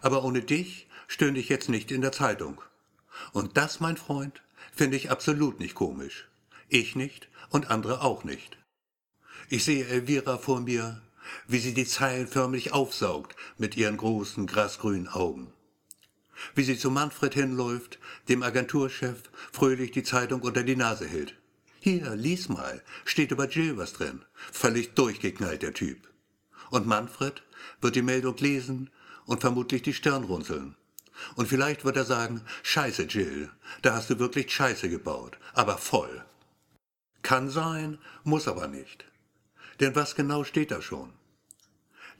Aber 0.00 0.22
ohne 0.22 0.42
dich 0.42 0.86
stünde 1.08 1.40
ich 1.40 1.48
jetzt 1.48 1.68
nicht 1.68 1.90
in 1.90 2.00
der 2.00 2.12
Zeitung. 2.12 2.62
Und 3.32 3.56
das, 3.56 3.80
mein 3.80 3.96
Freund, 3.96 4.40
finde 4.72 4.96
ich 4.96 5.10
absolut 5.10 5.58
nicht 5.58 5.74
komisch. 5.74 6.28
Ich 6.68 6.94
nicht 6.94 7.28
und 7.50 7.72
andere 7.72 8.02
auch 8.02 8.22
nicht. 8.22 8.56
Ich 9.48 9.64
sehe 9.64 9.88
Elvira 9.88 10.38
vor 10.38 10.60
mir, 10.60 11.02
wie 11.46 11.58
sie 11.58 11.74
die 11.74 11.86
Zeilen 11.86 12.26
förmlich 12.26 12.72
aufsaugt 12.72 13.36
mit 13.58 13.76
ihren 13.76 13.96
großen 13.96 14.46
grasgrünen 14.46 15.08
Augen. 15.08 15.52
Wie 16.54 16.64
sie 16.64 16.78
zu 16.78 16.90
Manfred 16.90 17.34
hinläuft, 17.34 17.98
dem 18.28 18.42
Agenturchef, 18.42 19.22
fröhlich 19.52 19.92
die 19.92 20.02
Zeitung 20.02 20.42
unter 20.42 20.62
die 20.62 20.76
Nase 20.76 21.06
hält. 21.06 21.34
Hier, 21.80 22.14
lies 22.16 22.48
mal, 22.48 22.82
steht 23.04 23.30
über 23.30 23.48
Jill 23.48 23.76
was 23.76 23.92
drin. 23.92 24.24
Völlig 24.52 24.94
durchgeknallt, 24.94 25.62
der 25.62 25.74
Typ. 25.74 26.08
Und 26.70 26.86
Manfred 26.86 27.42
wird 27.80 27.94
die 27.94 28.02
Meldung 28.02 28.36
lesen 28.38 28.90
und 29.26 29.40
vermutlich 29.40 29.82
die 29.82 29.94
Stirn 29.94 30.24
runzeln. 30.24 30.76
Und 31.36 31.48
vielleicht 31.48 31.84
wird 31.84 31.96
er 31.96 32.04
sagen, 32.04 32.42
Scheiße, 32.62 33.04
Jill, 33.04 33.50
da 33.82 33.94
hast 33.94 34.10
du 34.10 34.18
wirklich 34.18 34.52
Scheiße 34.52 34.88
gebaut, 34.88 35.38
aber 35.52 35.78
voll. 35.78 36.24
Kann 37.22 37.50
sein, 37.50 37.98
muss 38.24 38.48
aber 38.48 38.66
nicht. 38.66 39.04
Denn 39.80 39.94
was 39.94 40.14
genau 40.14 40.44
steht 40.44 40.70
da 40.70 40.80
schon? 40.80 41.12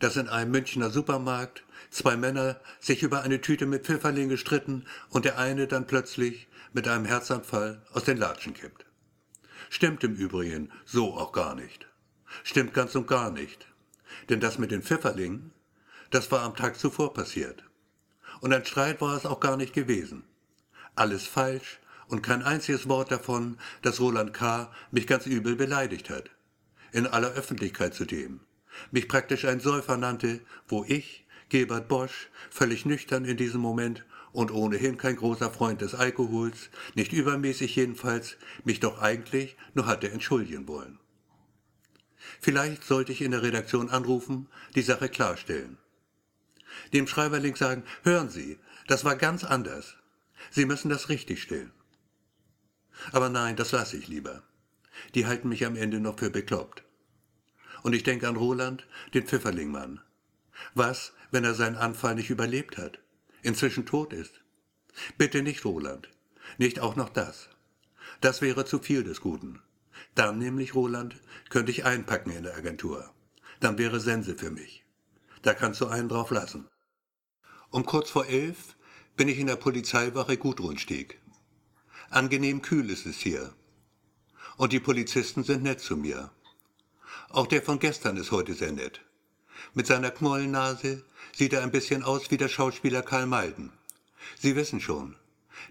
Dass 0.00 0.16
in 0.16 0.28
einem 0.28 0.50
Münchner 0.50 0.90
Supermarkt 0.90 1.64
zwei 1.90 2.16
Männer 2.16 2.60
sich 2.80 3.02
über 3.02 3.22
eine 3.22 3.40
Tüte 3.40 3.66
mit 3.66 3.86
Pfifferling 3.86 4.28
gestritten 4.28 4.86
und 5.10 5.24
der 5.24 5.38
eine 5.38 5.66
dann 5.66 5.86
plötzlich 5.86 6.48
mit 6.72 6.88
einem 6.88 7.04
Herzanfall 7.04 7.82
aus 7.92 8.04
den 8.04 8.16
Latschen 8.16 8.54
kippt. 8.54 8.84
Stimmt 9.70 10.02
im 10.04 10.14
Übrigen 10.14 10.72
so 10.84 11.14
auch 11.14 11.32
gar 11.32 11.54
nicht. 11.54 11.86
Stimmt 12.42 12.74
ganz 12.74 12.94
und 12.94 13.06
gar 13.06 13.30
nicht. 13.30 13.66
Denn 14.28 14.40
das 14.40 14.58
mit 14.58 14.70
den 14.70 14.82
Pfifferlingen, 14.82 15.52
das 16.10 16.30
war 16.30 16.42
am 16.42 16.56
Tag 16.56 16.78
zuvor 16.78 17.14
passiert. 17.14 17.64
Und 18.40 18.52
ein 18.52 18.64
Streit 18.64 19.00
war 19.00 19.16
es 19.16 19.26
auch 19.26 19.40
gar 19.40 19.56
nicht 19.56 19.72
gewesen. 19.72 20.24
Alles 20.96 21.26
falsch 21.26 21.80
und 22.08 22.22
kein 22.22 22.42
einziges 22.42 22.88
Wort 22.88 23.10
davon, 23.10 23.58
dass 23.82 24.00
Roland 24.00 24.32
K. 24.34 24.70
mich 24.90 25.06
ganz 25.06 25.26
übel 25.26 25.56
beleidigt 25.56 26.10
hat. 26.10 26.30
In 26.94 27.08
aller 27.08 27.32
Öffentlichkeit 27.32 27.92
zudem. 27.92 28.38
Mich 28.92 29.08
praktisch 29.08 29.46
ein 29.46 29.58
Säufer 29.58 29.96
nannte, 29.96 30.40
wo 30.68 30.84
ich, 30.84 31.26
Gebert 31.48 31.88
Bosch, 31.88 32.28
völlig 32.50 32.86
nüchtern 32.86 33.24
in 33.24 33.36
diesem 33.36 33.60
Moment 33.60 34.04
und 34.30 34.52
ohnehin 34.52 34.96
kein 34.96 35.16
großer 35.16 35.50
Freund 35.50 35.80
des 35.80 35.96
Alkohols, 35.96 36.70
nicht 36.94 37.12
übermäßig 37.12 37.74
jedenfalls, 37.74 38.36
mich 38.62 38.78
doch 38.78 39.02
eigentlich 39.02 39.56
nur 39.74 39.86
hatte 39.86 40.08
entschuldigen 40.08 40.68
wollen. 40.68 41.00
Vielleicht 42.40 42.84
sollte 42.84 43.10
ich 43.10 43.22
in 43.22 43.32
der 43.32 43.42
Redaktion 43.42 43.90
anrufen, 43.90 44.46
die 44.76 44.82
Sache 44.82 45.08
klarstellen. 45.08 45.78
Dem 46.92 47.08
Schreiberling 47.08 47.56
sagen, 47.56 47.82
hören 48.04 48.28
Sie, 48.28 48.60
das 48.86 49.04
war 49.04 49.16
ganz 49.16 49.42
anders. 49.42 49.96
Sie 50.52 50.64
müssen 50.64 50.90
das 50.90 51.08
richtigstellen. 51.08 51.72
Aber 53.10 53.30
nein, 53.30 53.56
das 53.56 53.72
lasse 53.72 53.96
ich 53.96 54.06
lieber. 54.06 54.44
Die 55.14 55.26
halten 55.26 55.48
mich 55.48 55.64
am 55.66 55.76
Ende 55.76 56.00
noch 56.00 56.18
für 56.18 56.30
bekloppt. 56.30 56.84
Und 57.82 57.94
ich 57.94 58.02
denke 58.02 58.28
an 58.28 58.36
Roland, 58.36 58.86
den 59.12 59.26
Pfifferlingmann. 59.26 60.00
Was, 60.74 61.12
wenn 61.30 61.44
er 61.44 61.54
seinen 61.54 61.76
Anfall 61.76 62.14
nicht 62.14 62.30
überlebt 62.30 62.78
hat? 62.78 62.98
Inzwischen 63.42 63.86
tot 63.86 64.12
ist? 64.12 64.40
Bitte 65.18 65.42
nicht, 65.42 65.64
Roland. 65.64 66.08
Nicht 66.58 66.80
auch 66.80 66.96
noch 66.96 67.08
das. 67.08 67.48
Das 68.20 68.40
wäre 68.40 68.64
zu 68.64 68.78
viel 68.78 69.04
des 69.04 69.20
Guten. 69.20 69.60
Dann 70.14 70.38
nämlich, 70.38 70.74
Roland, 70.74 71.20
könnte 71.50 71.72
ich 71.72 71.84
einpacken 71.84 72.30
in 72.30 72.44
der 72.44 72.56
Agentur. 72.56 73.12
Dann 73.60 73.78
wäre 73.78 74.00
Sense 74.00 74.36
für 74.36 74.50
mich. 74.50 74.84
Da 75.42 75.54
kannst 75.54 75.80
du 75.80 75.86
einen 75.86 76.08
drauf 76.08 76.30
lassen. 76.30 76.68
Um 77.70 77.84
kurz 77.84 78.10
vor 78.10 78.26
elf 78.26 78.76
bin 79.16 79.28
ich 79.28 79.38
in 79.38 79.46
der 79.46 79.56
Polizeiwache 79.56 80.36
Gudrunstieg. 80.36 81.20
Angenehm 82.10 82.62
kühl 82.62 82.90
ist 82.90 83.06
es 83.06 83.18
hier. 83.18 83.54
Und 84.56 84.72
die 84.72 84.80
Polizisten 84.80 85.42
sind 85.44 85.62
nett 85.62 85.80
zu 85.80 85.96
mir. 85.96 86.30
Auch 87.30 87.46
der 87.46 87.62
von 87.62 87.78
gestern 87.78 88.16
ist 88.16 88.30
heute 88.30 88.54
sehr 88.54 88.72
nett. 88.72 89.00
Mit 89.72 89.86
seiner 89.86 90.10
Knollennase 90.10 91.04
sieht 91.32 91.52
er 91.52 91.62
ein 91.62 91.72
bisschen 91.72 92.04
aus 92.04 92.30
wie 92.30 92.36
der 92.36 92.48
Schauspieler 92.48 93.02
Karl 93.02 93.26
Malden. 93.26 93.72
Sie 94.38 94.54
wissen 94.54 94.80
schon, 94.80 95.16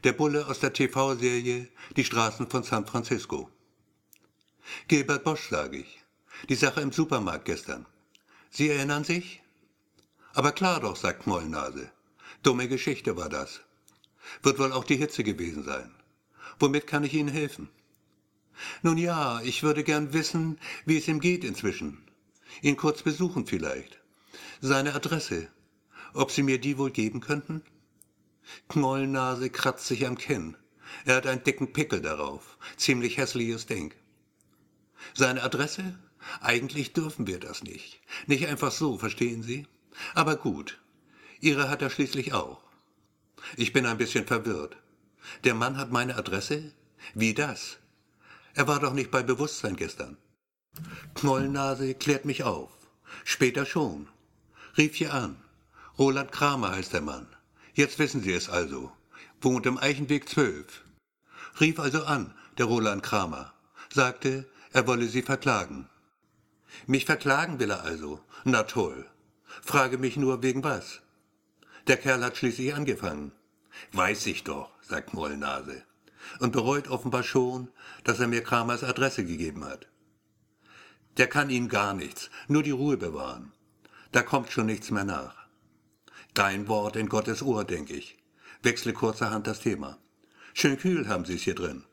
der 0.04 0.13
Bulle 0.13 0.48
aus 0.48 0.60
der 0.60 0.74
TV-Serie 0.74 1.69
Die 1.96 2.04
Straßen 2.04 2.50
von 2.50 2.63
San 2.63 2.86
Francisco. 2.86 3.50
Gilbert 4.88 5.24
Bosch, 5.24 5.50
sage 5.50 5.78
ich. 5.78 6.02
Die 6.50 6.56
Sache 6.56 6.82
im 6.82 6.91
Supermarkt 6.91 7.46
gestern. 7.46 7.86
Sie 8.50 8.69
erinnern 8.69 9.04
sich? 9.04 9.41
Aber 10.34 10.52
klar 10.52 10.80
doch, 10.80 10.96
sagt 10.96 11.24
Knollennase. 11.24 11.91
Dumme 12.41 12.67
Geschichte 12.67 13.15
war 13.15 13.30
das. 13.30 13.62
Wird 14.41 14.60
wohl 14.60 14.74
auch 14.74 14.84
die 14.84 14.98
Hitze 14.98 15.24
gewesen 15.24 15.63
sein. 15.63 15.93
Womit 16.60 16.88
kann 16.88 17.04
ich 17.04 17.13
Ihnen 17.13 17.30
helfen? 17.30 17.69
Nun 18.82 18.98
ja, 18.98 19.42
ich 19.42 19.63
würde 19.63 19.84
gern 19.84 20.13
wissen, 20.13 20.60
wie 20.86 20.98
es 20.98 21.08
ihm 21.08 21.20
geht 21.20 21.44
inzwischen. 21.44 22.04
Ihn 22.62 22.78
kurz 22.78 23.02
besuchen 23.02 23.46
vielleicht. 23.46 24.00
Seine 24.62 24.94
Adresse. 24.94 25.50
Ob 26.13 26.32
Sie 26.32 26.44
mir 26.44 26.60
die 26.60 26.78
wohl 26.78 26.92
geben 26.92 27.20
könnten? 27.20 27.63
Knollnase 28.70 29.50
kratzt 29.50 29.88
sich 29.88 30.06
am 30.06 30.18
Kinn. 30.18 30.56
Er 31.06 31.16
hat 31.16 31.28
einen 31.28 31.44
dicken 31.44 31.74
Pickel 31.74 32.02
darauf. 32.02 32.58
Ziemlich 32.78 33.18
hässliches 33.18 33.66
Ding. 33.66 33.94
Seine 35.13 35.44
Adresse? 35.44 35.98
Eigentlich 36.39 36.94
dürfen 36.94 37.28
wir 37.28 37.39
das 37.39 37.63
nicht. 37.63 38.00
Nicht 38.28 38.48
einfach 38.48 38.72
so, 38.72 38.98
verstehen 38.98 39.44
Sie? 39.44 39.68
Aber 40.13 40.36
gut. 40.36 40.80
Ihre 41.42 41.70
hat 41.70 41.82
er 41.82 41.89
schließlich 41.89 42.34
auch. 42.34 42.63
Ich 43.58 43.74
bin 43.74 43.86
ein 43.86 43.98
bisschen 43.98 44.26
verwirrt. 44.26 44.78
Der 45.44 45.56
Mann 45.56 45.78
hat 45.78 45.92
meine 45.92 46.16
Adresse? 46.16 46.72
Wie 47.13 47.34
das? 47.34 47.78
Er 48.56 48.68
war 48.68 48.80
doch 48.80 48.94
nicht 48.94 49.10
bei 49.10 49.24
Bewusstsein 49.24 49.76
gestern. 49.76 50.18
Knollnase 51.16 51.96
klärt 51.96 52.26
mich 52.26 52.44
auf. 52.44 52.72
Später 53.24 53.66
schon. 53.66 54.08
Rief 54.78 54.96
hier 54.96 55.13
an. 55.13 55.38
Roland 55.98 56.32
Kramer 56.32 56.72
heißt 56.72 56.94
der 56.94 57.02
Mann. 57.02 57.28
Jetzt 57.74 57.98
wissen 58.00 58.22
Sie 58.22 58.34
es 58.34 58.50
also. 58.50 58.92
Wohnt 59.42 59.66
im 59.66 59.78
Eichenweg 59.78 60.30
12. 60.30 60.84
Rief 61.60 61.80
also 61.80 62.04
an, 62.06 62.34
der 62.58 62.66
Roland 62.66 63.04
Kramer. 63.04 63.54
Sagte, 63.92 64.48
er 64.72 64.88
wolle 64.88 65.08
Sie 65.08 65.22
verklagen. 65.22 65.89
Mich 66.88 67.06
verklagen 67.06 67.60
will 67.60 67.72
er 67.72 67.84
also. 67.84 68.20
Na 68.44 68.63
toll. 68.63 69.06
Frage 69.62 69.98
mich 69.98 70.18
nur, 70.18 70.42
wegen 70.42 70.63
was? 70.63 71.02
Der 71.88 71.98
Kerl 71.98 72.24
hat 72.24 72.38
schließlich 72.38 72.74
angefangen. 72.74 73.32
Weiß 73.92 74.26
ich 74.28 74.44
doch, 74.44 74.72
sagt 74.82 75.13
Mollnase 75.13 75.84
und 76.39 76.51
bereut 76.51 76.88
offenbar 76.89 77.23
schon, 77.23 77.69
dass 78.03 78.19
er 78.19 78.27
mir 78.27 78.43
Kramers 78.43 78.83
Adresse 78.83 79.25
gegeben 79.25 79.65
hat. 79.65 79.88
Der 81.17 81.27
kann 81.27 81.49
Ihnen 81.49 81.69
gar 81.69 81.93
nichts, 81.93 82.29
nur 82.47 82.63
die 82.63 82.71
Ruhe 82.71 82.97
bewahren. 82.97 83.51
Da 84.12 84.21
kommt 84.23 84.51
schon 84.51 84.65
nichts 84.65 84.91
mehr 84.91 85.03
nach. 85.03 85.36
Dein 86.33 86.67
Wort 86.67 86.95
in 86.95 87.09
Gottes 87.09 87.41
Ohr, 87.41 87.63
denke 87.63 87.93
ich. 87.93 88.17
Wechsle 88.63 88.93
kurzerhand 88.93 89.47
das 89.47 89.59
Thema. 89.59 89.97
Schön 90.53 90.77
kühl 90.77 91.07
haben 91.07 91.25
Sie 91.25 91.36
es 91.36 91.43
hier 91.43 91.55
drin. 91.55 91.83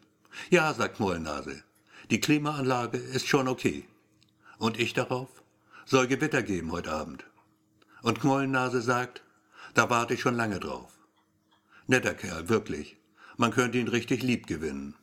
Ja, 0.51 0.73
sagt 0.73 1.01
Mollnase. 1.01 1.63
Die 2.11 2.21
Klimaanlage 2.21 2.99
ist 2.99 3.29
schon 3.29 3.49
okay. 3.49 3.87
Und 4.59 4.79
ich 4.79 4.95
darauf? 4.95 5.29
Soll 5.87 6.07
Gewitter 6.07 6.43
geben 6.43 6.73
heute 6.73 6.93
Abend. 6.93 7.25
Und 8.03 8.21
Knollennase 8.21 8.81
sagt, 8.81 9.23
da 9.75 9.91
warte 9.91 10.15
ich 10.15 10.21
schon 10.21 10.37
lange 10.37 10.61
drauf. 10.61 10.91
Netter 11.87 12.15
Kerl, 12.15 12.49
wirklich. 12.49 12.97
Man 13.41 13.53
könnte 13.53 13.79
ihn 13.79 13.89
richtig 13.89 14.23
lieb 14.23 14.47
gewinnen. 14.47 14.95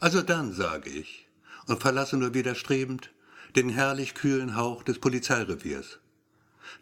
Also 0.00 0.20
dann, 0.20 0.52
sage 0.52 0.90
ich, 0.90 1.28
und 1.68 1.80
verlasse 1.80 2.16
nur 2.16 2.34
widerstrebend 2.34 3.12
den 3.54 3.68
herrlich 3.68 4.14
kühlen 4.14 4.56
Hauch 4.56 4.82
des 4.82 4.98
Polizeireviers. 4.98 6.00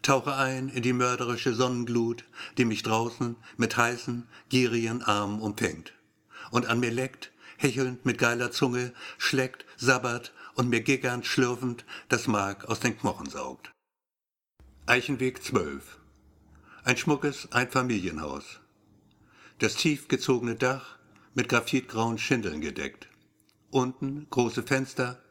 Tauche 0.01 0.33
ein 0.33 0.69
in 0.69 0.81
die 0.81 0.93
mörderische 0.93 1.53
Sonnenglut, 1.53 2.23
die 2.57 2.65
mich 2.65 2.81
draußen 2.81 3.35
mit 3.57 3.77
heißen, 3.77 4.27
gierigen 4.49 5.03
Armen 5.03 5.39
umfängt 5.39 5.93
und 6.49 6.65
an 6.65 6.79
mir 6.79 6.89
leckt, 6.89 7.31
hechelnd 7.57 8.03
mit 8.07 8.17
geiler 8.17 8.49
Zunge, 8.49 8.91
schleckt, 9.19 9.67
sabbert 9.77 10.33
und 10.55 10.67
mir 10.67 10.81
giggernd, 10.81 11.27
schlürfend 11.27 11.85
das 12.07 12.25
Mark 12.25 12.65
aus 12.65 12.79
den 12.79 12.97
Knochen 12.97 13.29
saugt. 13.29 13.69
Eichenweg 14.87 15.43
12 15.43 15.99
Ein 16.85 16.97
schmuckes 16.97 17.51
Einfamilienhaus. 17.51 18.58
Das 19.59 19.75
tief 19.75 20.07
gezogene 20.07 20.55
Dach 20.55 20.97
mit 21.33 21.49
graphitgrauen 21.49 22.17
Schindeln 22.17 22.61
gedeckt. 22.61 23.09
Unten 23.71 24.25
große 24.29 24.63
Fenster, 24.63 25.21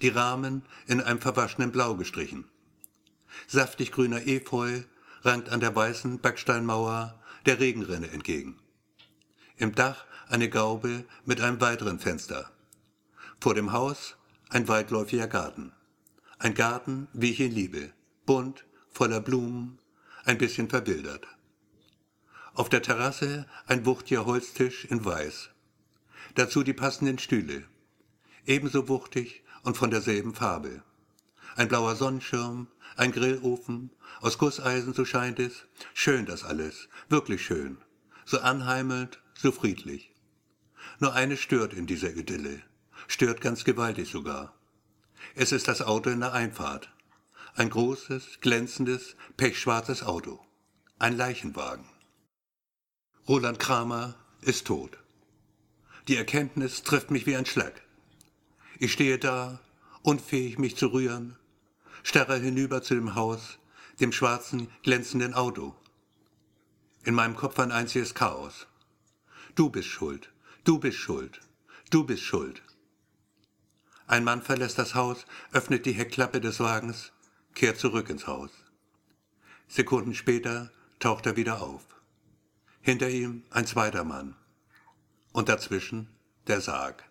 die 0.00 0.10
Rahmen 0.10 0.62
in 0.86 1.00
einem 1.00 1.20
verwaschenen 1.20 1.72
Blau 1.72 1.96
gestrichen. 1.96 2.44
Saftig 3.48 3.90
grüner 3.90 4.28
Efeu 4.28 4.82
rankt 5.22 5.48
an 5.48 5.58
der 5.58 5.74
weißen 5.74 6.20
Backsteinmauer 6.20 7.20
der 7.46 7.58
Regenrinne 7.58 8.12
entgegen. 8.12 8.60
Im 9.56 9.74
Dach 9.74 10.04
eine 10.28 10.48
Gaube 10.48 11.04
mit 11.24 11.40
einem 11.40 11.60
weiteren 11.60 11.98
Fenster. 11.98 12.52
Vor 13.40 13.56
dem 13.56 13.72
Haus 13.72 14.14
ein 14.50 14.68
weitläufiger 14.68 15.26
Garten. 15.26 15.72
Ein 16.38 16.54
Garten, 16.54 17.08
wie 17.12 17.32
ich 17.32 17.40
ihn 17.40 17.50
liebe, 17.50 17.92
bunt, 18.24 18.66
voller 18.92 19.20
Blumen, 19.20 19.80
ein 20.24 20.38
bisschen 20.38 20.68
verwildert. 20.68 21.26
Auf 22.54 22.68
der 22.68 22.82
Terrasse 22.82 23.46
ein 23.66 23.84
wuchtiger 23.84 24.26
Holztisch 24.26 24.84
in 24.84 25.04
Weiß. 25.04 25.50
Dazu 26.36 26.62
die 26.62 26.72
passenden 26.72 27.18
Stühle. 27.18 27.64
Ebenso 28.46 28.88
wuchtig 28.88 29.42
und 29.64 29.76
von 29.76 29.90
derselben 29.90 30.34
Farbe. 30.34 30.84
Ein 31.56 31.66
blauer 31.66 31.96
Sonnenschirm, 31.96 32.68
ein 32.96 33.10
Grillofen, 33.10 33.90
aus 34.20 34.38
Gusseisen, 34.38 34.94
so 34.94 35.04
scheint 35.04 35.40
es. 35.40 35.64
Schön 35.94 36.26
das 36.26 36.44
alles, 36.44 36.88
wirklich 37.08 37.44
schön. 37.44 37.78
So 38.24 38.38
anheimelnd, 38.38 39.20
so 39.34 39.50
friedlich. 39.50 40.14
Nur 41.00 41.12
eines 41.12 41.40
stört 41.40 41.74
in 41.74 41.88
dieser 41.88 42.14
Idylle. 42.14 42.62
Stört 43.08 43.40
ganz 43.40 43.64
gewaltig 43.64 44.08
sogar. 44.08 44.54
Es 45.34 45.50
ist 45.50 45.66
das 45.66 45.82
Auto 45.82 46.08
in 46.08 46.20
der 46.20 46.32
Einfahrt. 46.32 46.88
Ein 47.56 47.70
großes, 47.70 48.38
glänzendes, 48.40 49.16
pechschwarzes 49.36 50.04
Auto. 50.04 50.40
Ein 51.00 51.16
Leichenwagen. 51.16 51.93
Roland 53.26 53.58
Kramer 53.58 54.16
ist 54.42 54.66
tot. 54.66 54.98
Die 56.08 56.16
Erkenntnis 56.16 56.82
trifft 56.82 57.10
mich 57.10 57.24
wie 57.24 57.34
ein 57.34 57.46
Schlag. 57.46 57.80
Ich 58.78 58.92
stehe 58.92 59.18
da, 59.18 59.60
unfähig 60.02 60.58
mich 60.58 60.76
zu 60.76 60.88
rühren, 60.88 61.38
starre 62.02 62.36
hinüber 62.38 62.82
zu 62.82 62.94
dem 62.94 63.14
Haus, 63.14 63.58
dem 63.98 64.12
schwarzen, 64.12 64.68
glänzenden 64.82 65.32
Auto. 65.32 65.74
In 67.04 67.14
meinem 67.14 67.34
Kopf 67.34 67.58
ein 67.58 67.72
einziges 67.72 68.14
Chaos. 68.14 68.66
Du 69.54 69.70
bist 69.70 69.88
schuld, 69.88 70.30
du 70.64 70.78
bist 70.78 70.98
schuld, 70.98 71.40
du 71.88 72.04
bist 72.04 72.24
schuld. 72.24 72.60
Ein 74.06 74.24
Mann 74.24 74.42
verlässt 74.42 74.78
das 74.78 74.94
Haus, 74.94 75.24
öffnet 75.50 75.86
die 75.86 75.92
Heckklappe 75.92 76.42
des 76.42 76.60
Wagens, 76.60 77.12
kehrt 77.54 77.78
zurück 77.78 78.10
ins 78.10 78.26
Haus. 78.26 78.50
Sekunden 79.66 80.14
später 80.14 80.70
taucht 80.98 81.24
er 81.24 81.36
wieder 81.36 81.62
auf 81.62 81.94
hinter 82.84 83.08
ihm 83.08 83.44
ein 83.48 83.66
zweiter 83.66 84.04
Mann. 84.04 84.36
Und 85.32 85.48
dazwischen 85.48 86.10
der 86.46 86.60
Sarg. 86.60 87.02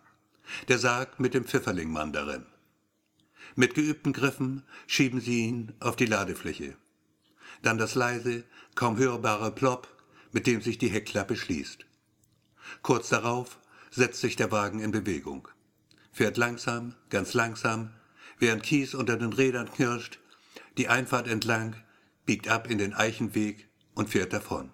Der 0.67 0.77
Sarg 0.77 1.19
mit 1.19 1.33
dem 1.33 1.45
Pfifferlingmann 1.45 2.13
darin. 2.13 2.45
Mit 3.55 3.73
geübten 3.73 4.13
Griffen 4.13 4.63
schieben 4.85 5.19
sie 5.19 5.45
ihn 5.45 5.73
auf 5.79 5.95
die 5.95 6.05
Ladefläche. 6.05 6.77
Dann 7.63 7.79
das 7.79 7.95
leise, 7.95 8.43
kaum 8.75 8.97
hörbare 8.97 9.51
Plopp, 9.51 9.87
mit 10.31 10.45
dem 10.45 10.61
sich 10.61 10.77
die 10.77 10.89
Heckklappe 10.89 11.35
schließt. 11.35 11.85
Kurz 12.83 13.09
darauf 13.09 13.57
setzt 13.89 14.21
sich 14.21 14.35
der 14.35 14.51
Wagen 14.51 14.79
in 14.79 14.91
Bewegung, 14.91 15.47
fährt 16.11 16.37
langsam, 16.37 16.93
ganz 17.09 17.33
langsam, 17.33 17.89
während 18.37 18.61
Kies 18.61 18.93
unter 18.93 19.17
den 19.17 19.33
Rädern 19.33 19.71
knirscht, 19.71 20.19
die 20.77 20.87
Einfahrt 20.87 21.27
entlang, 21.27 21.75
biegt 22.27 22.47
ab 22.47 22.69
in 22.69 22.77
den 22.77 22.93
Eichenweg 22.93 23.67
und 23.95 24.09
fährt 24.09 24.33
davon. 24.33 24.71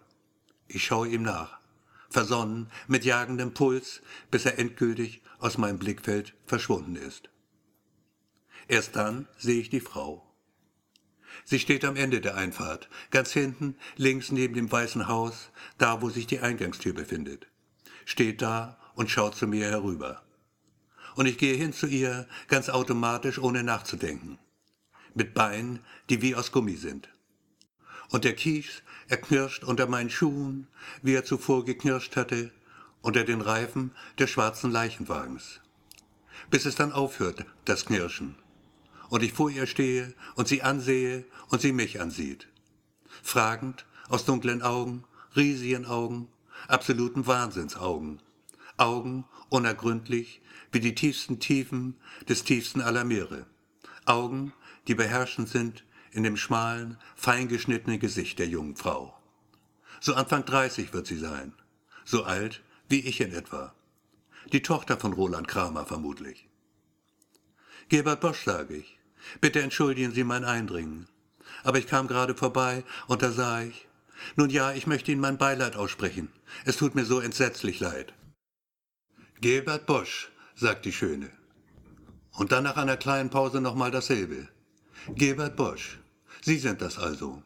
Ich 0.71 0.85
schaue 0.85 1.07
ihm 1.07 1.23
nach, 1.23 1.59
versonnen, 2.09 2.69
mit 2.87 3.03
jagendem 3.03 3.55
Puls, 3.55 4.03
bis 4.29 4.45
er 4.45 4.59
endgültig 4.59 5.23
aus 5.39 5.57
meinem 5.57 5.79
Blickfeld 5.79 6.35
verschwunden 6.45 6.95
ist. 6.95 7.29
Erst 8.67 8.95
dann 8.95 9.27
sehe 9.39 9.59
ich 9.59 9.71
die 9.71 9.79
Frau. 9.79 10.31
Sie 11.43 11.57
steht 11.57 11.83
am 11.85 11.95
Ende 11.95 12.21
der 12.21 12.35
Einfahrt, 12.35 12.87
ganz 13.09 13.31
hinten, 13.31 13.77
links 13.97 14.31
neben 14.31 14.53
dem 14.53 14.71
weißen 14.71 15.07
Haus, 15.07 15.49
da 15.79 16.03
wo 16.03 16.09
sich 16.11 16.27
die 16.27 16.39
Eingangstür 16.39 16.93
befindet. 16.93 17.47
Steht 18.05 18.43
da 18.43 18.77
und 18.93 19.09
schaut 19.09 19.35
zu 19.35 19.47
mir 19.47 19.65
herüber. 19.65 20.21
Und 21.15 21.25
ich 21.25 21.39
gehe 21.39 21.55
hin 21.55 21.73
zu 21.73 21.87
ihr, 21.87 22.27
ganz 22.47 22.69
automatisch, 22.69 23.39
ohne 23.39 23.63
nachzudenken. 23.63 24.37
Mit 25.15 25.33
Beinen, 25.33 25.79
die 26.11 26.21
wie 26.21 26.35
aus 26.35 26.51
Gummi 26.51 26.75
sind. 26.75 27.09
Und 28.09 28.23
der 28.23 28.35
Kies, 28.35 28.83
er 29.09 29.17
knirscht 29.17 29.63
unter 29.63 29.87
meinen 29.87 30.09
Schuhen, 30.09 30.67
wie 31.01 31.13
er 31.13 31.25
zuvor 31.25 31.65
geknirscht 31.65 32.15
hatte, 32.15 32.51
unter 33.01 33.23
den 33.25 33.41
Reifen 33.41 33.91
des 34.17 34.29
schwarzen 34.29 34.71
Leichenwagens. 34.71 35.59
Bis 36.49 36.65
es 36.65 36.75
dann 36.75 36.93
aufhört, 36.93 37.45
das 37.65 37.85
Knirschen 37.85 38.35
und 39.09 39.23
ich 39.23 39.33
vor 39.33 39.49
ihr 39.49 39.67
stehe 39.67 40.13
und 40.35 40.47
sie 40.47 40.61
ansehe 40.61 41.25
und 41.49 41.61
sie 41.61 41.71
mich 41.71 41.99
ansieht. 41.99 42.47
Fragend, 43.21 43.85
aus 44.07 44.25
dunklen 44.25 44.61
Augen, 44.61 45.03
riesigen 45.35 45.85
Augen, 45.85 46.29
absoluten 46.67 47.27
Wahnsinnsaugen. 47.27 48.21
Augen 48.77 49.25
unergründlich 49.49 50.41
wie 50.71 50.79
die 50.79 50.95
tiefsten 50.95 51.39
Tiefen 51.39 51.95
des 52.27 52.43
tiefsten 52.43 52.81
aller 52.81 53.03
Meere. 53.03 53.45
Augen, 54.05 54.53
die 54.87 54.95
beherrschend 54.95 55.49
sind 55.49 55.83
in 56.11 56.23
dem 56.23 56.37
schmalen, 56.37 56.97
feingeschnittenen 57.15 57.99
Gesicht 57.99 58.39
der 58.39 58.47
jungen 58.47 58.75
Frau. 58.75 59.17
So 59.99 60.13
Anfang 60.13 60.45
30 60.45 60.93
wird 60.93 61.07
sie 61.07 61.17
sein. 61.17 61.53
So 62.05 62.23
alt 62.23 62.61
wie 62.87 63.01
ich 63.01 63.21
in 63.21 63.33
etwa. 63.33 63.73
Die 64.51 64.61
Tochter 64.61 64.97
von 64.97 65.13
Roland 65.13 65.47
Kramer 65.47 65.85
vermutlich. 65.85 66.47
Gebert 67.89 68.21
Bosch, 68.21 68.43
sage 68.43 68.77
ich. 68.77 68.97
Bitte 69.41 69.61
entschuldigen 69.61 70.13
Sie 70.13 70.23
mein 70.23 70.45
Eindringen. 70.45 71.07
Aber 71.63 71.77
ich 71.77 71.87
kam 71.87 72.07
gerade 72.07 72.35
vorbei 72.35 72.83
und 73.07 73.21
da 73.21 73.31
sah 73.31 73.61
ich. 73.61 73.87
Nun 74.35 74.49
ja, 74.49 74.73
ich 74.73 74.87
möchte 74.87 75.11
Ihnen 75.11 75.21
mein 75.21 75.37
Beileid 75.37 75.75
aussprechen. 75.75 76.29
Es 76.65 76.77
tut 76.77 76.95
mir 76.95 77.05
so 77.05 77.19
entsetzlich 77.19 77.79
leid. 77.79 78.13
Gebert 79.41 79.85
Bosch, 79.85 80.31
sagt 80.55 80.85
die 80.85 80.93
Schöne. 80.93 81.29
Und 82.33 82.51
dann 82.51 82.63
nach 82.63 82.77
einer 82.77 82.97
kleinen 82.97 83.29
Pause 83.29 83.61
nochmal 83.61 83.91
dasselbe. 83.91 84.49
Gebert 85.15 85.55
Bosch, 85.55 85.98
Sie 86.49 86.57
sind 86.57 86.81
das 86.81 86.97
also. 86.97 87.43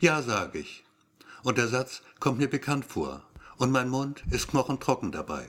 Ja, 0.00 0.22
sage 0.22 0.60
ich. 0.60 0.84
Und 1.42 1.58
der 1.58 1.68
Satz 1.68 2.00
kommt 2.18 2.38
mir 2.38 2.48
bekannt 2.48 2.86
vor, 2.86 3.22
und 3.58 3.70
mein 3.70 3.90
Mund 3.90 4.24
ist 4.30 4.48
knochentrocken 4.48 5.12
dabei. 5.12 5.46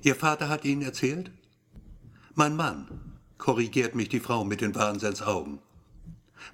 Ihr 0.00 0.16
Vater 0.16 0.48
hat 0.48 0.64
Ihnen 0.64 0.80
erzählt? 0.80 1.30
Mein 2.32 2.56
Mann, 2.56 3.20
korrigiert 3.36 3.94
mich 3.94 4.08
die 4.08 4.20
Frau 4.20 4.46
mit 4.46 4.62
den 4.62 4.74
Wahnsinnsaugen. 4.74 5.58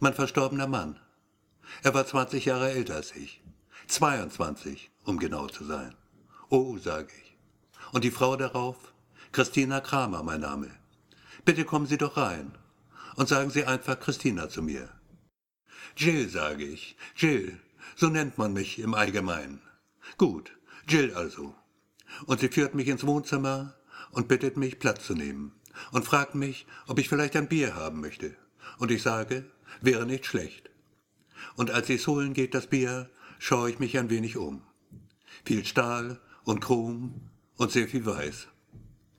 Mein 0.01 0.15
verstorbener 0.15 0.67
Mann. 0.67 0.99
Er 1.85 1.95
war 1.95 2.05
20 2.05 2.47
Jahre 2.47 2.73
älter 2.73 2.97
als 2.97 3.15
ich. 3.15 3.45
22, 3.87 4.91
um 5.05 5.21
genau 5.21 5.47
zu 5.47 5.65
sein. 5.65 5.95
Oh, 6.49 6.79
sage 6.79 7.13
ich. 7.23 7.37
Und 7.93 8.03
die 8.03 8.11
Frau 8.11 8.35
darauf? 8.35 8.93
Christina 9.31 9.81
Kramer, 9.81 10.25
mein 10.25 10.41
Name. 10.41 10.73
Bitte 11.45 11.65
kommen 11.65 11.87
Sie 11.87 11.97
doch 11.97 12.17
rein. 12.17 12.59
Und 13.17 13.29
sagen 13.29 13.51
Sie 13.51 13.65
einfach 13.65 13.99
Christina 13.99 14.49
zu 14.49 14.63
mir. 14.63 14.89
Jill, 15.97 16.29
sage 16.29 16.65
ich. 16.65 16.97
Jill. 17.17 17.59
So 17.97 18.09
nennt 18.09 18.39
man 18.39 18.53
mich 18.53 18.79
im 18.79 18.95
Allgemeinen. 18.95 19.61
Gut, 20.17 20.57
Jill 20.89 21.15
also. 21.15 21.55
Und 22.27 22.41
sie 22.41 22.49
führt 22.49 22.75
mich 22.75 22.89
ins 22.89 23.07
Wohnzimmer 23.07 23.75
und 24.13 24.29
bittet 24.29 24.57
mich, 24.57 24.79
Platz 24.79 25.07
zu 25.07 25.15
nehmen 25.15 25.53
und 25.93 26.05
fragt 26.05 26.35
mich, 26.35 26.67
ob 26.87 26.99
ich 26.99 27.09
vielleicht 27.09 27.37
ein 27.37 27.49
Bier 27.49 27.75
haben 27.75 28.01
möchte. 28.01 28.35
Und 28.79 28.91
ich 28.91 29.03
sage, 29.03 29.45
wäre 29.81 30.07
nicht 30.07 30.27
schlecht. 30.27 30.71
Und 31.57 31.71
als 31.71 31.87
sie 31.87 31.95
es 31.95 32.07
holen 32.07 32.35
geht, 32.35 32.55
das 32.55 32.67
Bier, 32.67 33.11
schaue 33.39 33.71
ich 33.71 33.79
mich 33.79 33.99
ein 33.99 34.11
wenig 34.11 34.37
um. 34.37 34.63
Viel 35.45 35.65
Stahl 35.65 36.21
und 36.45 36.61
Chrom 36.61 37.31
und 37.57 37.71
sehr 37.71 37.89
viel 37.89 38.05
Weiß. 38.05 38.49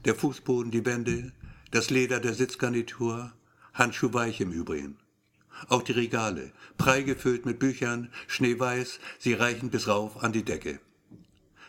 Der 0.05 0.15
Fußboden, 0.15 0.71
die 0.71 0.85
Wände, 0.85 1.31
das 1.71 1.89
Leder 1.89 2.19
der 2.19 2.33
Sitzgarnitur, 2.33 3.33
handschuhweich 3.73 4.41
im 4.41 4.51
Übrigen. 4.51 4.97
Auch 5.67 5.83
die 5.83 5.91
Regale, 5.91 6.51
prall 6.77 7.03
gefüllt 7.03 7.45
mit 7.45 7.59
Büchern, 7.59 8.11
schneeweiß, 8.27 8.99
sie 9.19 9.33
reichen 9.33 9.69
bis 9.69 9.87
rauf 9.87 10.23
an 10.23 10.33
die 10.33 10.43
Decke. 10.43 10.79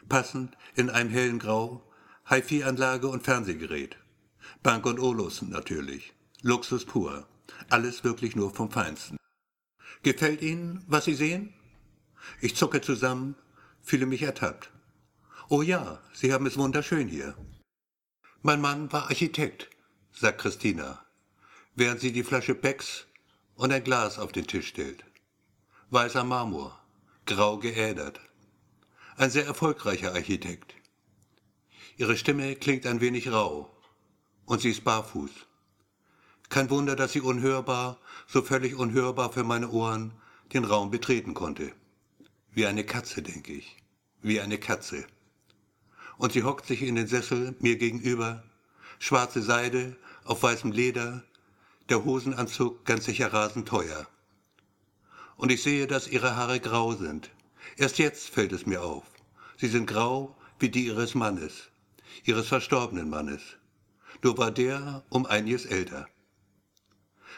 Passend 0.09 0.57
in 0.75 0.91
einem 0.91 1.11
hellen 1.11 1.39
Grau, 1.39 1.83
HiFi-Anlage 2.29 3.09
und 3.09 3.23
Fernsehgerät. 3.23 3.97
Bank 4.63 4.87
und 4.87 4.99
Olus 4.99 5.43
natürlich. 5.43 6.13
Luxus 6.43 6.85
pur. 6.85 7.27
Alles 7.69 8.05
wirklich 8.05 8.37
nur 8.37 8.55
vom 8.55 8.71
Feinsten. 8.71 9.17
Gefällt 10.03 10.43
Ihnen, 10.43 10.85
was 10.87 11.05
Sie 11.05 11.15
sehen? 11.15 11.53
Ich 12.41 12.57
zucke 12.57 12.81
zusammen, 12.81 13.37
fühle 13.83 14.07
mich 14.07 14.23
ertappt. 14.23 14.71
Oh 15.49 15.63
ja, 15.63 16.01
Sie 16.13 16.33
haben 16.33 16.47
es 16.47 16.57
wunderschön 16.57 17.09
hier. 17.09 17.37
Mein 18.43 18.61
Mann 18.61 18.93
war 18.93 19.05
Architekt, 19.05 19.69
sagt 20.13 20.41
Christina, 20.41 21.05
während 21.75 22.01
sie 22.01 22.13
die 22.13 22.23
Flasche 22.23 22.55
Becks 22.55 23.07
und 23.55 23.73
ein 23.73 23.85
Glas 23.85 24.19
auf 24.19 24.33
den 24.33 24.47
Tisch 24.47 24.69
stellt. 24.69 25.05
Weißer 25.91 26.25
Marmor, 26.25 26.79
grau 27.27 27.59
geädert. 27.59 28.21
Ein 29.17 29.31
sehr 29.31 29.47
erfolgreicher 29.47 30.15
Architekt. 30.15 30.75
Ihre 31.97 32.17
Stimme 32.17 32.57
klingt 32.57 32.87
ein 32.87 33.01
wenig 33.01 33.31
rau, 33.31 33.71
und 34.47 34.61
sie 34.61 34.71
ist 34.71 34.85
barfuß. 34.85 35.31
Kein 36.49 36.71
Wunder, 36.71 36.97
dass 36.97 37.13
sie 37.13 37.21
unhörbar, 37.21 37.99
so 38.27 38.43
völlig 38.43 38.75
unhörbar 38.75 39.33
für 39.33 39.45
meine 39.45 39.71
Ohren, 39.71 40.13
den 40.53 40.65
Raum 40.65 40.91
betreten 40.91 41.35
konnte. 41.35 41.73
Wie 42.51 42.67
eine 42.67 42.85
Katze, 42.85 43.23
denke 43.23 43.53
ich. 43.53 43.77
Wie 44.21 44.41
eine 44.41 44.59
Katze. 44.59 45.07
Und 46.19 46.33
sie 46.33 46.43
hockt 46.43 46.67
sich 46.67 46.83
in 46.83 46.95
den 46.95 47.07
Sessel 47.07 47.55
mir 47.61 47.77
gegenüber, 47.77 48.45
schwarze 48.99 49.43
Seide 49.43 49.97
auf 50.25 50.43
weißem 50.43 50.73
Leder, 50.73 51.25
der 51.89 52.05
Hosenanzug 52.05 52.85
ganz 52.85 53.05
sicher 53.05 53.33
rasend 53.33 53.69
teuer. 53.69 54.07
Und 55.37 55.51
ich 55.51 55.63
sehe, 55.63 55.87
dass 55.87 56.09
ihre 56.09 56.37
Haare 56.37 56.61
grau 56.61 56.95
sind. 56.95 57.31
Erst 57.77 57.99
jetzt 57.99 58.29
fällt 58.29 58.53
es 58.53 58.67
mir 58.67 58.83
auf. 58.83 59.05
Sie 59.57 59.69
sind 59.69 59.87
grau 59.87 60.37
wie 60.59 60.69
die 60.69 60.87
ihres 60.87 61.15
Mannes, 61.15 61.71
ihres 62.25 62.49
verstorbenen 62.49 63.11
Mannes 63.11 63.43
nur 64.23 64.39
war 64.39 64.53
der 64.53 65.05
um 65.09 65.27
einiges 65.27 65.67
älter. 65.67 66.09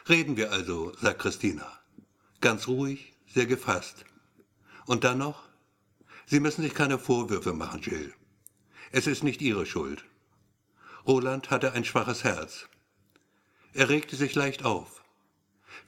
Reden 0.08 0.36
wir 0.36 0.52
also, 0.52 0.92
sagt 0.96 1.20
Christina. 1.20 1.66
Ganz 2.40 2.68
ruhig, 2.68 3.14
sehr 3.26 3.46
gefasst. 3.46 4.04
Und 4.86 5.04
dann 5.04 5.18
noch? 5.18 5.48
Sie 6.26 6.40
müssen 6.40 6.62
sich 6.62 6.74
keine 6.74 6.98
Vorwürfe 6.98 7.54
machen, 7.54 7.80
Jill. 7.80 8.12
Es 8.92 9.06
ist 9.06 9.24
nicht 9.24 9.40
Ihre 9.40 9.64
Schuld. 9.64 10.04
Roland 11.06 11.50
hatte 11.50 11.72
ein 11.72 11.84
schwaches 11.84 12.22
Herz. 12.22 12.68
Er 13.74 13.88
regte 13.88 14.16
sich 14.16 14.34
leicht 14.34 14.64
auf. 14.64 15.04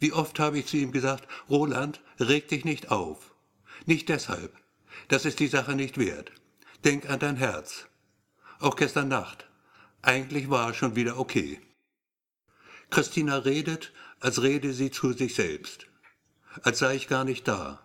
Wie 0.01 0.12
oft 0.12 0.38
habe 0.38 0.59
ich 0.59 0.66
zu 0.66 0.77
ihm 0.77 0.92
gesagt, 0.92 1.27
Roland, 1.49 2.01
reg 2.18 2.49
dich 2.49 2.64
nicht 2.64 2.90
auf. 2.90 3.35
Nicht 3.87 4.09
deshalb. 4.09 4.53
Das 5.09 5.25
ist 5.25 5.38
die 5.38 5.46
Sache 5.46 5.75
nicht 5.75 5.96
wert. 5.96 6.33
Denk 6.85 7.09
an 7.09 7.20
dein 7.20 7.37
Herz. 7.37 7.87
Auch 8.59 8.77
gestern 8.77 9.09
Nacht. 9.09 9.49
Eigentlich 10.03 10.51
war 10.51 10.70
es 10.70 10.77
schon 10.77 10.96
wieder 10.96 11.18
okay. 11.18 11.61
Christina 12.90 13.38
redet, 13.38 13.92
als 14.20 14.42
rede 14.42 14.72
sie 14.72 14.90
zu 14.90 15.12
sich 15.12 15.35
selbst. 15.35 15.87
Als 16.62 16.79
sei 16.79 16.96
ich 16.96 17.09
gar 17.09 17.25
nicht 17.25 17.46
da. 17.46 17.81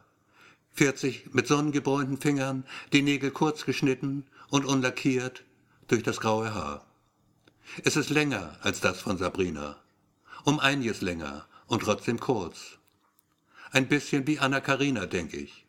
40 0.74 1.34
mit 1.34 1.48
sonnengebräunten 1.48 2.18
Fingern, 2.18 2.66
die 2.94 3.02
Nägel 3.02 3.32
kurz 3.32 3.66
geschnitten 3.66 4.26
und 4.50 4.66
unlackiert 4.66 5.44
durch 5.88 6.04
das 6.04 6.20
graue 6.20 6.54
Haar. 6.54 6.86
Es 7.84 7.96
ist 7.98 8.10
länger 8.10 8.58
als 8.62 8.80
das 8.80 9.02
von 9.02 9.18
Sabrina. 9.18 9.81
Um 10.44 10.60
einiges 10.60 11.02
länger 11.02 11.46
und 11.68 11.84
trotzdem 11.84 12.20
kurz. 12.20 12.78
Ein 13.72 13.88
bisschen 13.88 14.26
wie 14.28 14.40
Anna 14.40 14.60
Karina, 14.60 15.06
denke 15.06 15.38
ich. 15.38 15.66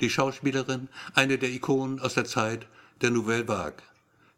Die 0.00 0.10
Schauspielerin, 0.10 0.88
eine 1.14 1.38
der 1.38 1.50
Ikonen 1.50 2.00
aus 2.00 2.14
der 2.14 2.24
Zeit 2.24 2.66
der 3.00 3.10
Nouvelle 3.10 3.48
Vague. 3.48 3.82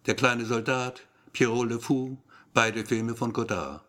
Der 0.07 0.15
kleine 0.15 0.47
Soldat, 0.47 1.03
Pierrot 1.33 1.69
Le 1.69 1.81
Fou, 1.81 2.17
beide 2.55 2.87
Filme 2.87 3.17
von 3.17 3.33
Godard. 3.33 3.85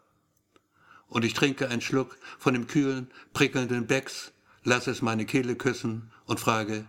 Und 1.08 1.24
ich 1.24 1.34
trinke 1.34 1.70
einen 1.70 1.82
Schluck 1.82 2.18
von 2.38 2.54
dem 2.54 2.68
kühlen, 2.68 3.10
prickelnden 3.34 3.88
Becks, 3.88 4.34
lasse 4.64 4.92
es 4.92 5.02
meine 5.02 5.26
Kehle 5.26 5.56
küssen 5.56 6.12
und 6.26 6.40
frage, 6.40 6.86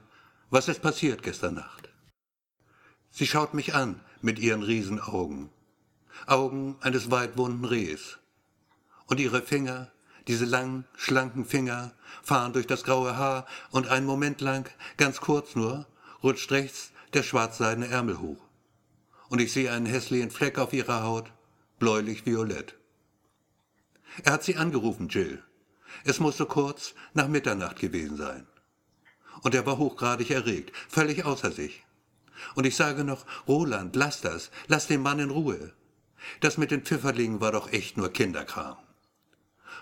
Was 0.51 0.68
ist 0.68 0.83
passiert 0.83 1.22
gestern 1.22 1.55
Nacht? 1.55 1.90
Sie 3.11 3.27
schaut 3.27 3.55
mich 3.55 3.74
an 3.74 4.01
mit 4.22 4.38
ihren 4.38 4.62
Riesenaugen. 4.62 5.51
Augen 6.27 6.77
eines 6.81 7.11
weitwunden 7.11 7.64
Rehs. 7.64 8.18
Und 9.08 9.20
ihre 9.20 9.42
Finger, 9.42 9.90
diese 10.26 10.44
langen, 10.44 10.84
schlanken 10.96 11.46
Finger, 11.46 11.92
fahren 12.22 12.52
durch 12.52 12.66
das 12.66 12.84
graue 12.84 13.16
Haar 13.16 13.46
und 13.70 13.88
einen 13.88 14.06
Moment 14.06 14.40
lang, 14.42 14.70
ganz 14.98 15.20
kurz 15.20 15.56
nur, 15.56 15.86
rutscht 16.22 16.50
rechts 16.52 16.92
der 17.14 17.22
schwarzseidene 17.22 17.88
Ärmel 17.88 18.20
hoch. 18.20 18.44
Und 19.30 19.40
ich 19.40 19.52
sehe 19.52 19.72
einen 19.72 19.86
hässlichen 19.86 20.30
Fleck 20.30 20.58
auf 20.58 20.74
ihrer 20.74 21.02
Haut, 21.02 21.32
bläulich-violett. 21.78 22.74
Er 24.24 24.32
hat 24.34 24.44
sie 24.44 24.56
angerufen, 24.56 25.08
Jill. 25.08 25.42
Es 26.04 26.20
musste 26.20 26.44
kurz 26.44 26.94
nach 27.14 27.28
Mitternacht 27.28 27.78
gewesen 27.78 28.16
sein. 28.16 28.46
Und 29.42 29.54
er 29.54 29.64
war 29.64 29.78
hochgradig 29.78 30.30
erregt, 30.30 30.72
völlig 30.88 31.24
außer 31.24 31.50
sich. 31.50 31.84
Und 32.54 32.66
ich 32.66 32.76
sage 32.76 33.04
noch, 33.04 33.24
Roland, 33.46 33.96
lass 33.96 34.20
das, 34.20 34.50
lass 34.66 34.86
den 34.86 35.02
Mann 35.02 35.18
in 35.18 35.30
Ruhe. 35.30 35.72
Das 36.40 36.58
mit 36.58 36.70
den 36.70 36.82
Pfifferlingen 36.82 37.40
war 37.40 37.52
doch 37.52 37.72
echt 37.72 37.96
nur 37.96 38.12
Kinderkram. 38.12 38.76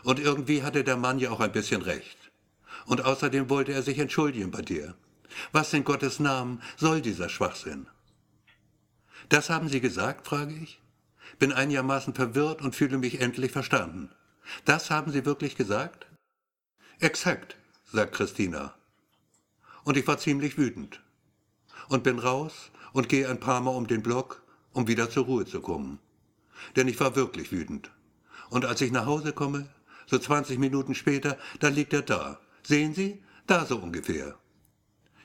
Und 0.03 0.19
irgendwie 0.19 0.63
hatte 0.63 0.85
der 0.85 0.97
Mann 0.97 1.19
ja 1.19 1.31
auch 1.31 1.41
ein 1.41 1.53
bisschen 1.53 1.83
recht. 1.83 2.19
Und 2.87 3.05
außerdem 3.05 3.51
wollte 3.51 3.73
er 3.73 3.83
sich 3.83 3.99
entschuldigen 3.99 4.51
bei 4.51 4.63
dir. 4.63 4.95
Was 5.53 5.73
in 5.73 5.85
Gottes 5.85 6.21
Namen 6.21 6.63
soll 6.77 7.01
dieser 7.01 7.29
Schwachsinn? 7.29 7.89
Das 9.29 9.51
haben 9.51 9.69
Sie 9.69 9.81
gesagt, 9.81 10.27
frage 10.27 10.55
ich. 10.55 10.81
Bin 11.39 11.53
einigermaßen 11.53 12.15
verwirrt 12.15 12.63
und 12.63 12.77
fühle 12.77 12.99
mich 12.99 13.21
endlich 13.21 13.53
verstanden. 13.53 14.11
Das 14.65 14.91
haben 14.91 15.11
Sie 15.11 15.25
wirklich 15.25 15.57
gesagt? 15.57 16.07
Exakt, 17.01 17.57
sagt 17.85 18.15
Christina. 18.15 18.75
Und 19.85 19.97
ich 19.97 20.07
war 20.07 20.19
ziemlich 20.19 20.57
wütend. 20.57 21.03
Und 21.89 22.05
bin 22.05 22.19
raus 22.19 22.71
und 22.93 23.09
gehe 23.09 23.29
ein 23.29 23.41
paar 23.41 23.61
Mal 23.61 23.71
um 23.71 23.87
den 23.87 24.03
Block, 24.03 24.43
um 24.73 24.89
wieder 24.89 25.11
zur 25.11 25.25
Ruhe 25.27 25.45
zu 25.45 25.61
kommen. 25.61 25.99
Denn 26.75 26.89
ich 26.89 26.99
war 27.01 27.17
wirklich 27.17 27.53
wütend. 27.53 27.91
Und 28.49 28.65
als 28.65 28.81
ich 28.81 28.93
nach 28.93 29.07
Hause 29.07 29.33
komme, 29.33 29.69
so 30.07 30.19
20 30.19 30.59
Minuten 30.59 30.95
später, 30.95 31.39
da 31.61 31.69
liegt 31.69 31.93
er 31.93 32.03
da. 32.03 32.41
Sehen 32.63 32.95
Sie? 32.95 33.23
Da 33.47 33.65
so 33.65 33.79
ungefähr. 33.79 34.39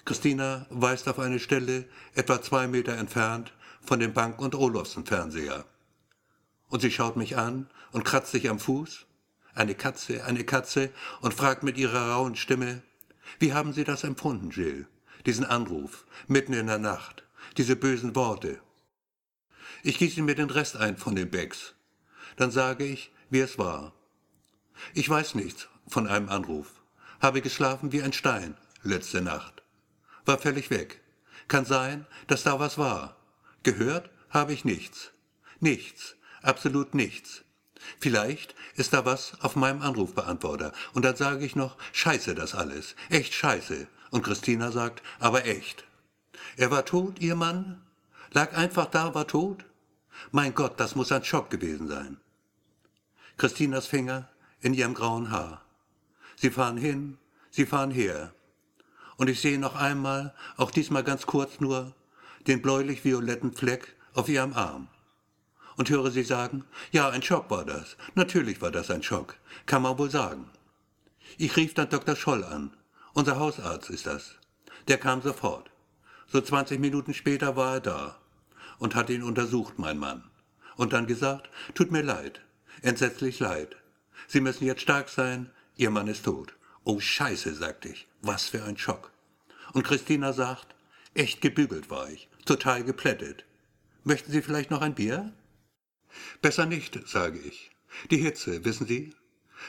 Christina 0.05 0.65
weist 0.69 1.07
auf 1.07 1.19
eine 1.19 1.39
Stelle, 1.39 1.85
etwa 2.13 2.41
zwei 2.41 2.67
Meter 2.67 2.97
entfernt, 2.97 3.53
von 3.81 3.99
dem 3.99 4.13
Bank- 4.13 4.39
und 4.39 4.55
Olofsen-Fernseher. 4.55 5.65
Und 6.69 6.81
sie 6.81 6.91
schaut 6.91 7.17
mich 7.17 7.37
an 7.37 7.69
und 7.91 8.05
kratzt 8.05 8.31
sich 8.31 8.49
am 8.49 8.59
Fuß 8.59 9.05
eine 9.53 9.75
Katze, 9.75 10.23
eine 10.25 10.43
Katze, 10.43 10.91
und 11.21 11.33
fragt 11.33 11.63
mit 11.63 11.77
ihrer 11.77 12.11
rauen 12.11 12.35
Stimme, 12.35 12.81
wie 13.39 13.53
haben 13.53 13.73
Sie 13.73 13.83
das 13.83 14.03
empfunden, 14.03 14.49
Jill? 14.49 14.87
Diesen 15.25 15.45
Anruf, 15.45 16.05
mitten 16.27 16.53
in 16.53 16.67
der 16.67 16.79
Nacht, 16.79 17.23
diese 17.57 17.75
bösen 17.75 18.15
Worte. 18.15 18.59
Ich 19.83 19.97
gieße 19.97 20.21
mir 20.21 20.35
den 20.35 20.49
Rest 20.49 20.77
ein 20.77 20.97
von 20.97 21.15
den 21.15 21.29
Becks. 21.29 21.73
Dann 22.37 22.51
sage 22.51 22.85
ich, 22.85 23.11
wie 23.29 23.39
es 23.39 23.57
war. 23.57 23.93
Ich 24.93 25.09
weiß 25.09 25.35
nichts 25.35 25.67
von 25.87 26.07
einem 26.07 26.29
Anruf. 26.29 26.81
Habe 27.21 27.41
geschlafen 27.41 27.91
wie 27.91 28.01
ein 28.01 28.13
Stein 28.13 28.57
letzte 28.83 29.21
Nacht. 29.21 29.61
War 30.25 30.39
völlig 30.39 30.69
weg. 30.69 31.01
Kann 31.47 31.65
sein, 31.65 32.05
dass 32.27 32.43
da 32.43 32.59
was 32.59 32.77
war. 32.77 33.15
Gehört 33.63 34.09
habe 34.29 34.53
ich 34.53 34.65
nichts. 34.65 35.11
Nichts, 35.59 36.15
absolut 36.41 36.95
nichts. 36.95 37.43
Vielleicht 37.99 38.55
ist 38.75 38.93
da 38.93 39.05
was 39.05 39.39
auf 39.41 39.55
meinem 39.55 39.81
Anrufbeantworter. 39.81 40.71
Und 40.93 41.03
dann 41.03 41.15
sage 41.15 41.45
ich 41.45 41.55
noch, 41.55 41.77
scheiße 41.93 42.35
das 42.35 42.55
alles. 42.55 42.95
Echt 43.09 43.33
scheiße. 43.33 43.87
Und 44.11 44.23
Christina 44.23 44.71
sagt, 44.71 45.01
aber 45.19 45.45
echt. 45.45 45.85
Er 46.57 46.71
war 46.71 46.85
tot, 46.85 47.19
ihr 47.19 47.35
Mann? 47.35 47.81
Lag 48.31 48.55
einfach 48.55 48.85
da, 48.85 49.13
war 49.13 49.27
tot? 49.27 49.65
Mein 50.31 50.53
Gott, 50.53 50.79
das 50.79 50.95
muss 50.95 51.11
ein 51.11 51.23
Schock 51.23 51.49
gewesen 51.49 51.87
sein. 51.87 52.17
Christinas 53.37 53.87
Finger 53.87 54.29
in 54.61 54.73
ihrem 54.73 54.93
grauen 54.93 55.31
Haar. 55.31 55.61
Sie 56.35 56.49
fahren 56.49 56.77
hin, 56.77 57.17
sie 57.49 57.65
fahren 57.65 57.91
her. 57.91 58.33
Und 59.17 59.29
ich 59.29 59.41
sehe 59.41 59.59
noch 59.59 59.75
einmal, 59.75 60.33
auch 60.57 60.71
diesmal 60.71 61.03
ganz 61.03 61.25
kurz 61.25 61.59
nur, 61.59 61.93
den 62.47 62.61
bläulich-violetten 62.61 63.53
Fleck 63.53 63.95
auf 64.13 64.29
ihrem 64.29 64.53
Arm 64.53 64.87
und 65.77 65.89
höre 65.89 66.11
sie 66.11 66.23
sagen, 66.23 66.63
ja, 66.91 67.09
ein 67.09 67.21
Schock 67.21 67.49
war 67.49 67.65
das. 67.65 67.97
Natürlich 68.15 68.61
war 68.61 68.71
das 68.71 68.91
ein 68.91 69.03
Schock. 69.03 69.35
Kann 69.65 69.81
man 69.81 69.97
wohl 69.97 70.09
sagen. 70.09 70.49
Ich 71.37 71.55
rief 71.55 71.73
dann 71.73 71.89
Dr. 71.89 72.15
Scholl 72.15 72.43
an. 72.43 72.75
Unser 73.13 73.39
Hausarzt 73.39 73.89
ist 73.89 74.05
das. 74.05 74.35
Der 74.87 74.97
kam 74.97 75.21
sofort. 75.21 75.71
So 76.27 76.39
20 76.39 76.79
Minuten 76.79 77.13
später 77.13 77.55
war 77.55 77.73
er 77.75 77.79
da 77.79 78.17
und 78.79 78.95
hat 78.95 79.09
ihn 79.09 79.23
untersucht, 79.23 79.79
mein 79.79 79.97
Mann. 79.97 80.23
Und 80.75 80.93
dann 80.93 81.07
gesagt, 81.07 81.49
tut 81.73 81.91
mir 81.91 82.03
leid, 82.03 82.41
entsetzlich 82.81 83.39
leid. 83.39 83.75
Sie 84.31 84.39
müssen 84.39 84.63
jetzt 84.63 84.83
stark 84.83 85.09
sein, 85.09 85.51
Ihr 85.75 85.89
Mann 85.89 86.07
ist 86.07 86.23
tot. 86.23 86.55
Oh 86.85 87.01
Scheiße, 87.01 87.53
sagte 87.53 87.89
ich, 87.89 88.07
was 88.21 88.45
für 88.45 88.63
ein 88.63 88.77
Schock. 88.77 89.11
Und 89.73 89.83
Christina 89.83 90.31
sagt, 90.31 90.73
echt 91.13 91.41
gebügelt 91.41 91.89
war 91.89 92.09
ich, 92.09 92.29
total 92.45 92.85
geplättet. 92.85 93.43
Möchten 94.05 94.31
Sie 94.31 94.41
vielleicht 94.41 94.71
noch 94.71 94.81
ein 94.81 94.95
Bier? 94.95 95.33
Besser 96.41 96.65
nicht, 96.65 96.97
sage 97.09 97.39
ich. 97.39 97.71
Die 98.09 98.19
Hitze, 98.19 98.63
wissen 98.63 98.87
Sie? 98.87 99.13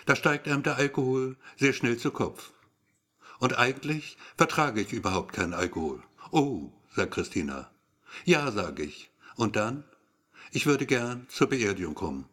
Da 0.07 0.15
steigt 0.15 0.47
einem 0.47 0.63
der 0.63 0.77
Alkohol 0.77 1.37
sehr 1.57 1.73
schnell 1.73 1.97
zu 1.97 2.13
Kopf. 2.13 2.53
Und 3.41 3.59
eigentlich 3.59 4.17
vertrage 4.37 4.81
ich 4.81 4.93
überhaupt 4.93 5.33
keinen 5.33 5.55
Alkohol. 5.55 6.05
Oh, 6.31 6.71
sagt 6.95 7.15
Christina. 7.15 7.69
Ja, 8.25 8.53
sage 8.53 8.85
ich. 8.85 9.11
Und 9.35 9.57
dann? 9.57 9.83
Ich 10.53 10.67
würde 10.67 10.87
gern 10.87 11.27
zur 11.29 11.49
Beerdigung 11.49 11.97
kommen. 11.97 12.29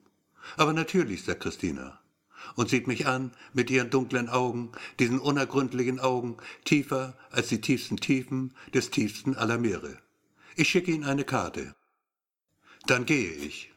Aber 0.57 0.73
natürlich, 0.73 1.23
sagt 1.23 1.41
Christina. 1.41 1.99
Und 2.55 2.69
sieht 2.69 2.87
mich 2.87 3.07
an 3.07 3.31
mit 3.53 3.69
ihren 3.69 3.89
dunklen 3.89 4.29
Augen, 4.29 4.71
diesen 4.99 5.19
unergründlichen 5.19 5.99
Augen, 5.99 6.37
tiefer 6.65 7.17
als 7.31 7.47
die 7.47 7.61
tiefsten 7.61 7.97
Tiefen 7.97 8.53
des 8.73 8.89
tiefsten 8.89 9.35
aller 9.35 9.57
Meere. 9.57 9.97
Ich 10.55 10.69
schicke 10.69 10.91
Ihnen 10.91 11.05
eine 11.05 11.23
Karte. 11.23 11.75
Dann 12.85 13.05
gehe 13.05 13.31
ich. 13.31 13.71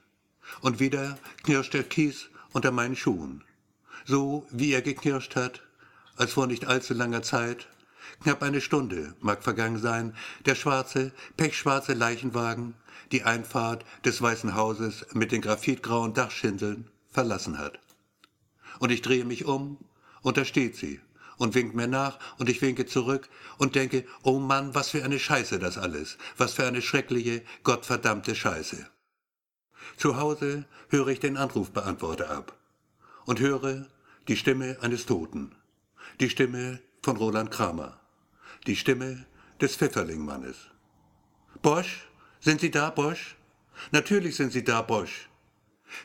Und 0.61 0.81
wieder 0.81 1.19
knirscht 1.43 1.75
der 1.75 1.85
Kies 1.85 2.29
unter 2.53 2.71
meinen 2.71 2.97
Schuhen. 2.97 3.45
So 4.05 4.47
wie 4.51 4.73
er 4.73 4.83
geknirscht 4.83 5.37
hat, 5.37 5.63
als 6.17 6.33
vor 6.33 6.47
nicht 6.47 6.67
allzu 6.67 6.95
langer 6.95 7.23
Zeit, 7.23 7.69
knapp 8.23 8.43
eine 8.43 8.61
Stunde 8.61 9.15
mag 9.21 9.43
vergangen 9.43 9.79
sein, 9.79 10.15
der 10.45 10.55
schwarze, 10.55 11.13
pechschwarze 11.37 11.95
Leichenwagen 11.95 12.75
die 13.13 13.23
Einfahrt 13.23 13.85
des 14.05 14.21
Weißen 14.21 14.55
Hauses 14.55 15.07
mit 15.13 15.33
den 15.33 15.43
graphitgrauen 15.43 16.15
Dachschindeln 16.15 16.89
verlassen 17.11 17.59
hat. 17.59 17.79
Und 18.83 18.91
ich 18.91 19.01
drehe 19.01 19.25
mich 19.25 19.45
um, 19.45 19.79
und 20.23 20.37
da 20.37 20.45
steht 20.45 20.75
sie 20.75 21.01
und 21.37 21.55
winkt 21.55 21.77
mir 21.77 21.87
nach, 21.87 22.19
und 22.39 22.49
ich 22.49 22.61
winke 22.63 22.85
zurück 22.85 23.29
und 23.57 23.77
denke, 23.77 24.05
oh 24.25 24.41
Mann, 24.41 24.75
was 24.75 24.91
für 24.91 25.05
eine 25.05 25.21
Scheiße 25.21 25.61
das 25.61 25.79
alles, 25.79 26.19
was 26.37 26.55
für 26.55 26.67
eine 26.67 26.83
schreckliche, 26.83 27.45
gottverdammte 27.63 28.35
Scheiße. 28.35 28.85
Zu 29.97 30.17
Hause 30.17 30.65
höre 30.89 31.07
ich 31.07 31.21
den 31.21 31.37
Anrufbeantworter 31.37 32.29
ab 32.29 32.59
und 33.25 33.39
höre 33.39 33.87
die 34.27 34.37
Stimme 34.37 34.77
eines 34.81 35.07
Toten, 35.07 35.55
die 36.19 36.29
Stimme 36.29 36.81
von 37.03 37.17
Roland 37.17 37.53
Kramer, 37.53 38.01
die 38.67 38.75
Stimme 38.75 39.27
des 39.61 39.77
Pfifferlingmannes. 39.77 40.57
Bosch, 41.63 42.09
sind 42.41 42.61
Sie 42.61 42.73
da, 42.73 42.91
Bosch? 42.91 43.37
Natürlich 43.93 44.35
sind 44.35 44.53
Sie 44.53 44.65
da, 44.65 44.83
Bosch. 44.83 45.29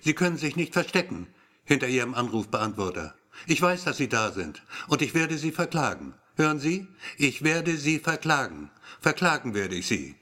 Sie 0.01 0.13
können 0.13 0.37
sich 0.37 0.55
nicht 0.55 0.73
verstecken 0.73 1.25
hinter 1.67 1.87
Ihrem 1.87 2.15
Anrufbeantworter. 2.15 3.13
Ich 3.45 3.61
weiß, 3.61 3.83
dass 3.83 3.97
Sie 3.97 4.07
da 4.09 4.31
sind, 4.31 4.63
und 4.87 5.03
ich 5.03 5.13
werde 5.13 5.37
Sie 5.37 5.51
verklagen. 5.51 6.15
Hören 6.35 6.59
Sie? 6.59 6.87
Ich 7.17 7.43
werde 7.43 7.77
Sie 7.77 7.99
verklagen. 7.99 8.71
Verklagen 9.01 9.53
werde 9.53 9.75
ich 9.75 9.87
Sie. 9.87 10.15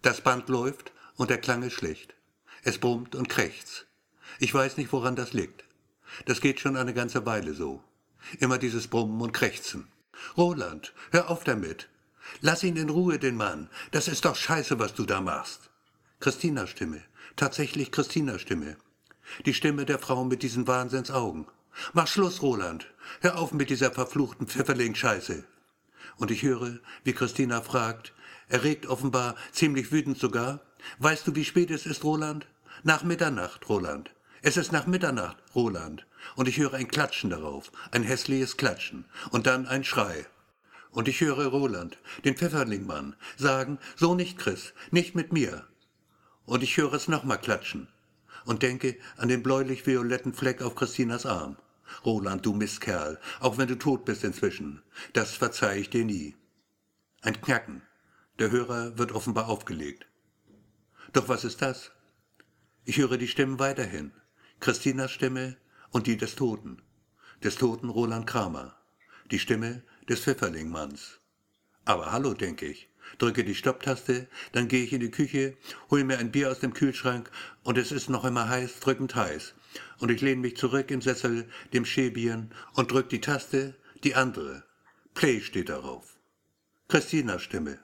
Das 0.00 0.20
Band 0.20 0.48
läuft 0.48 0.92
und 1.16 1.28
der 1.28 1.38
Klang 1.38 1.62
ist 1.62 1.74
schlicht. 1.74 2.14
Es 2.62 2.78
brummt 2.78 3.14
und 3.14 3.28
krächzt. 3.28 3.86
Ich 4.38 4.54
weiß 4.54 4.76
nicht, 4.76 4.92
woran 4.92 5.16
das 5.16 5.32
liegt. 5.32 5.64
Das 6.26 6.40
geht 6.40 6.60
schon 6.60 6.76
eine 6.76 6.94
ganze 6.94 7.26
Weile 7.26 7.52
so. 7.52 7.82
Immer 8.38 8.58
dieses 8.58 8.86
Brummen 8.86 9.20
und 9.20 9.32
Krächzen. 9.32 9.88
Roland, 10.36 10.94
hör 11.10 11.30
auf 11.30 11.42
damit. 11.44 11.88
Lass 12.40 12.62
ihn 12.62 12.76
in 12.76 12.90
Ruhe, 12.90 13.18
den 13.18 13.36
Mann. 13.36 13.68
Das 13.90 14.08
ist 14.08 14.24
doch 14.24 14.36
scheiße, 14.36 14.78
was 14.78 14.94
du 14.94 15.04
da 15.04 15.20
machst. 15.20 15.70
Christinas 16.20 16.70
Stimme. 16.70 17.02
Tatsächlich 17.34 17.90
Christinas 17.90 18.40
Stimme. 18.42 18.76
Die 19.46 19.54
Stimme 19.54 19.86
der 19.86 19.98
Frau 19.98 20.24
mit 20.24 20.42
diesen 20.42 20.66
Wahnsinnsaugen. 20.66 21.46
Mach 21.94 22.06
Schluss, 22.06 22.42
Roland. 22.42 22.86
Hör 23.20 23.38
auf 23.38 23.52
mit 23.52 23.70
dieser 23.70 23.90
verfluchten 23.90 24.46
Pfifferling-Scheiße. 24.46 25.44
Und 26.16 26.30
ich 26.30 26.42
höre, 26.42 26.78
wie 27.04 27.14
Christina 27.14 27.62
fragt, 27.62 28.12
erregt 28.48 28.86
offenbar, 28.86 29.34
ziemlich 29.50 29.90
wütend 29.90 30.18
sogar, 30.18 30.60
weißt 30.98 31.26
du, 31.26 31.34
wie 31.34 31.44
spät 31.44 31.70
es 31.70 31.86
ist, 31.86 32.04
Roland? 32.04 32.46
Nach 32.82 33.02
Mitternacht, 33.02 33.68
Roland. 33.68 34.10
Es 34.42 34.56
ist 34.56 34.72
nach 34.72 34.86
Mitternacht, 34.86 35.38
Roland. 35.54 36.06
Und 36.36 36.48
ich 36.48 36.58
höre 36.58 36.74
ein 36.74 36.88
Klatschen 36.88 37.30
darauf, 37.30 37.72
ein 37.90 38.02
hässliches 38.02 38.56
Klatschen. 38.56 39.06
Und 39.30 39.46
dann 39.46 39.66
ein 39.66 39.84
Schrei. 39.84 40.26
Und 40.90 41.08
ich 41.08 41.20
höre 41.20 41.46
Roland, 41.46 41.96
den 42.24 42.36
Pfefferlingmann, 42.36 43.16
sagen, 43.38 43.78
so 43.96 44.14
nicht, 44.14 44.38
Chris, 44.38 44.74
nicht 44.90 45.14
mit 45.14 45.32
mir. 45.32 45.66
Und 46.44 46.62
ich 46.62 46.76
höre 46.76 46.92
es 46.92 47.08
nochmal 47.08 47.40
klatschen 47.40 47.88
und 48.44 48.62
denke 48.62 48.96
an 49.16 49.28
den 49.28 49.42
bläulich-violetten 49.42 50.34
Fleck 50.34 50.62
auf 50.62 50.74
Christinas 50.74 51.26
Arm. 51.26 51.56
Roland, 52.04 52.46
du 52.46 52.52
Mistkerl, 52.54 53.18
auch 53.40 53.58
wenn 53.58 53.68
du 53.68 53.76
tot 53.76 54.04
bist 54.04 54.24
inzwischen, 54.24 54.82
das 55.12 55.34
verzeih 55.34 55.78
ich 55.78 55.90
dir 55.90 56.04
nie. 56.04 56.36
Ein 57.20 57.40
Knacken. 57.40 57.82
Der 58.38 58.50
Hörer 58.50 58.98
wird 58.98 59.12
offenbar 59.12 59.48
aufgelegt. 59.48 60.06
Doch 61.12 61.28
was 61.28 61.44
ist 61.44 61.62
das? 61.62 61.92
Ich 62.84 62.96
höre 62.96 63.18
die 63.18 63.28
Stimmen 63.28 63.58
weiterhin. 63.58 64.12
Christinas 64.58 65.12
Stimme 65.12 65.56
und 65.90 66.06
die 66.06 66.16
des 66.16 66.34
Toten. 66.34 66.82
Des 67.44 67.56
toten 67.56 67.90
Roland 67.90 68.26
Kramer. 68.26 68.76
Die 69.30 69.38
Stimme 69.38 69.82
des 70.08 70.20
Pfifferlingmanns. 70.20 71.20
Aber 71.84 72.12
hallo, 72.12 72.34
denke 72.34 72.66
ich. 72.66 72.88
Drücke 73.18 73.44
die 73.44 73.54
Stopptaste, 73.54 74.28
dann 74.52 74.68
gehe 74.68 74.84
ich 74.84 74.92
in 74.92 75.00
die 75.00 75.10
Küche, 75.10 75.56
hole 75.90 76.04
mir 76.04 76.18
ein 76.18 76.32
Bier 76.32 76.50
aus 76.50 76.60
dem 76.60 76.74
Kühlschrank 76.74 77.30
und 77.62 77.78
es 77.78 77.92
ist 77.92 78.08
noch 78.08 78.24
immer 78.24 78.48
heiß, 78.48 78.80
drückend 78.80 79.14
heiß. 79.14 79.54
Und 79.98 80.10
ich 80.10 80.20
lehne 80.20 80.40
mich 80.40 80.56
zurück 80.56 80.90
im 80.90 81.00
Sessel, 81.00 81.48
dem 81.72 81.84
Schäbieren, 81.84 82.52
und 82.74 82.90
drück 82.90 83.08
die 83.08 83.20
Taste, 83.20 83.74
die 84.04 84.14
andere. 84.14 84.64
Play 85.14 85.40
steht 85.40 85.68
darauf. 85.68 86.16
Christinas 86.88 87.42
Stimme. 87.42 87.78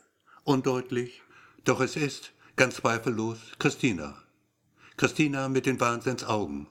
Undeutlich, 0.45 1.23
doch 1.65 1.81
es 1.81 1.97
ist, 1.97 2.33
ganz 2.57 2.77
zweifellos, 2.77 3.39
Christina. 3.59 4.23
Christina 4.97 5.49
mit 5.49 5.67
den 5.67 5.81
Wahnsinnsaugen. 5.81 6.67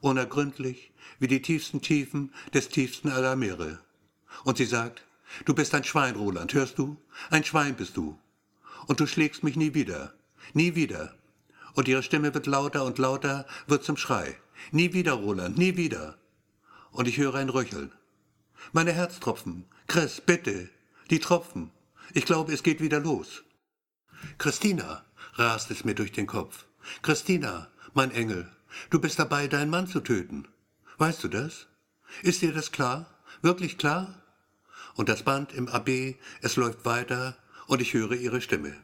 Unergründlich, 0.00 0.92
wie 1.18 1.28
die 1.28 1.42
tiefsten 1.42 1.80
Tiefen 1.80 2.32
des 2.54 2.68
tiefsten 2.68 3.10
aller 3.10 3.36
Meere. 3.36 3.80
Und 4.44 4.56
sie 4.58 4.64
sagt, 4.64 5.05
du 5.44 5.54
bist 5.54 5.74
ein 5.74 5.84
Schwein, 5.84 6.16
Roland, 6.16 6.54
hörst 6.54 6.78
du? 6.78 6.96
Ein 7.30 7.44
Schwein 7.44 7.76
bist 7.76 7.96
du. 7.96 8.18
Und 8.86 9.00
du 9.00 9.06
schlägst 9.06 9.42
mich 9.42 9.56
nie 9.56 9.74
wieder. 9.74 10.14
Nie 10.52 10.74
wieder. 10.74 11.14
Und 11.74 11.88
ihre 11.88 12.02
Stimme 12.02 12.32
wird 12.32 12.46
lauter 12.46 12.84
und 12.84 12.98
lauter, 12.98 13.46
wird 13.66 13.84
zum 13.84 13.96
Schrei. 13.96 14.36
Nie 14.70 14.92
wieder, 14.92 15.12
Roland, 15.12 15.58
nie 15.58 15.76
wieder. 15.76 16.16
Und 16.90 17.08
ich 17.08 17.18
höre 17.18 17.34
ein 17.34 17.50
Röcheln. 17.50 17.92
Meine 18.72 18.92
Herztropfen. 18.92 19.66
Chris, 19.86 20.20
bitte. 20.20 20.70
Die 21.10 21.20
Tropfen. 21.20 21.70
Ich 22.14 22.24
glaube, 22.24 22.52
es 22.52 22.62
geht 22.62 22.80
wieder 22.80 23.00
los. 23.00 23.44
Christina, 24.38 25.04
rast 25.34 25.70
es 25.70 25.84
mir 25.84 25.94
durch 25.94 26.12
den 26.12 26.26
Kopf. 26.26 26.66
Christina, 27.02 27.68
mein 27.94 28.10
Engel, 28.10 28.50
du 28.90 29.00
bist 29.00 29.18
dabei, 29.18 29.48
deinen 29.48 29.70
Mann 29.70 29.86
zu 29.86 30.00
töten. 30.00 30.48
Weißt 30.98 31.22
du 31.24 31.28
das? 31.28 31.66
Ist 32.22 32.42
dir 32.42 32.52
das 32.52 32.72
klar? 32.72 33.06
Wirklich 33.42 33.76
klar? 33.76 34.22
Und 34.96 35.08
das 35.08 35.22
Band 35.22 35.52
im 35.52 35.68
AB, 35.68 36.16
es 36.40 36.56
läuft 36.56 36.84
weiter 36.84 37.36
und 37.66 37.80
ich 37.82 37.94
höre 37.94 38.12
ihre 38.12 38.40
Stimme. 38.40 38.74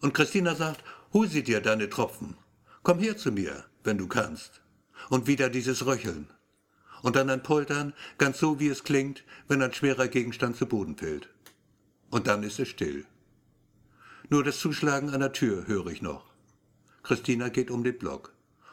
Und 0.00 0.14
Christina 0.14 0.54
sagt, 0.54 0.84
hol 1.12 1.28
sie 1.28 1.42
dir 1.42 1.60
deine 1.60 1.90
Tropfen. 1.90 2.36
Komm 2.82 3.00
her 3.00 3.16
zu 3.16 3.32
mir, 3.32 3.64
wenn 3.82 3.98
du 3.98 4.06
kannst. 4.06 4.60
Und 5.10 5.26
wieder 5.26 5.50
dieses 5.50 5.84
Röcheln. 5.84 6.28
Und 7.02 7.16
dann 7.16 7.28
ein 7.28 7.42
Poltern, 7.42 7.92
ganz 8.18 8.38
so 8.38 8.60
wie 8.60 8.68
es 8.68 8.84
klingt, 8.84 9.24
wenn 9.48 9.62
ein 9.62 9.72
schwerer 9.72 10.08
Gegenstand 10.08 10.56
zu 10.56 10.66
Boden 10.66 10.96
fällt. 10.96 11.28
Und 12.10 12.26
dann 12.26 12.42
ist 12.42 12.60
es 12.60 12.68
still. 12.68 13.04
Nur 14.28 14.44
das 14.44 14.58
Zuschlagen 14.58 15.10
einer 15.10 15.32
Tür 15.32 15.66
höre 15.66 15.88
ich 15.88 16.02
noch. 16.02 16.24
Christina 17.02 17.48
geht 17.48 17.70
um 17.70 17.84
den 17.84 17.98
Block. 17.98 18.32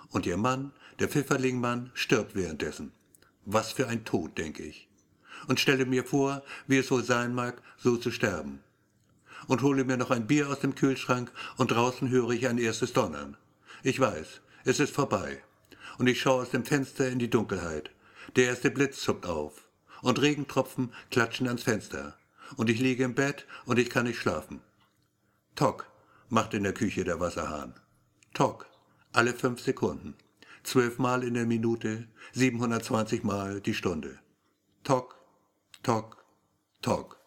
Und 0.10 0.26
ihr 0.26 0.38
Mann, 0.38 0.72
der 1.00 1.10
Pfifferlingmann, 1.10 1.92
stirbt 1.94 2.36
währenddessen. 2.36 2.92
Was 3.46 3.72
für 3.72 3.88
ein 3.88 4.06
Tod, 4.06 4.38
denke 4.38 4.64
ich. 4.64 4.88
Und 5.48 5.60
stelle 5.60 5.86
mir 5.86 6.04
vor, 6.04 6.44
wie 6.68 6.78
es 6.78 6.92
wohl 6.92 7.04
sein 7.04 7.34
mag, 7.34 7.62
so 7.78 7.98
zu 7.98 8.12
sterben. 8.12 8.62
Und 9.48 9.62
hole 9.62 9.84
mir 9.84 9.98
noch 9.98 10.12
ein 10.12 10.28
Bier 10.28 10.50
aus 10.50 10.60
dem 10.60 10.76
Kühlschrank 10.76 11.32
und 11.58 11.72
draußen 11.72 12.10
höre 12.10 12.32
ich 12.32 12.48
ein 12.48 12.58
erstes 12.58 12.94
Donnern. 12.94 13.36
Ich 13.84 14.00
weiß, 14.00 14.42
es 14.64 14.80
ist 14.80 14.94
vorbei. 14.94 15.44
Und 15.98 16.08
ich 16.08 16.22
schaue 16.22 16.44
aus 16.44 16.52
dem 16.52 16.66
Fenster 16.66 17.10
in 17.10 17.20
die 17.20 17.30
Dunkelheit. 17.30 17.92
Der 18.36 18.46
erste 18.46 18.72
Blitz 18.72 19.02
zuckt 19.02 19.26
auf. 19.26 19.68
Und 20.02 20.22
Regentropfen 20.22 20.94
klatschen 21.12 21.48
ans 21.48 21.64
Fenster. 21.64 22.18
Und 22.56 22.70
ich 22.70 22.80
liege 22.80 23.04
im 23.04 23.16
Bett 23.16 23.46
und 23.66 23.80
ich 23.80 23.90
kann 23.90 24.06
nicht 24.06 24.20
schlafen. 24.20 24.62
Tock, 25.56 25.86
macht 26.30 26.54
in 26.54 26.64
der 26.64 26.74
Küche 26.74 27.04
der 27.04 27.20
Wasserhahn. 27.20 27.74
Tock, 28.34 28.68
alle 29.12 29.34
fünf 29.34 29.62
Sekunden. 29.62 30.16
Zwölfmal 30.64 31.24
in 31.24 31.34
der 31.34 31.46
Minute, 31.46 32.08
720 32.34 33.24
Mal 33.24 33.62
die 33.62 33.74
Stunde. 33.74 34.20
Tock, 34.84 35.18
tock, 35.84 36.24
tock. 36.82 37.23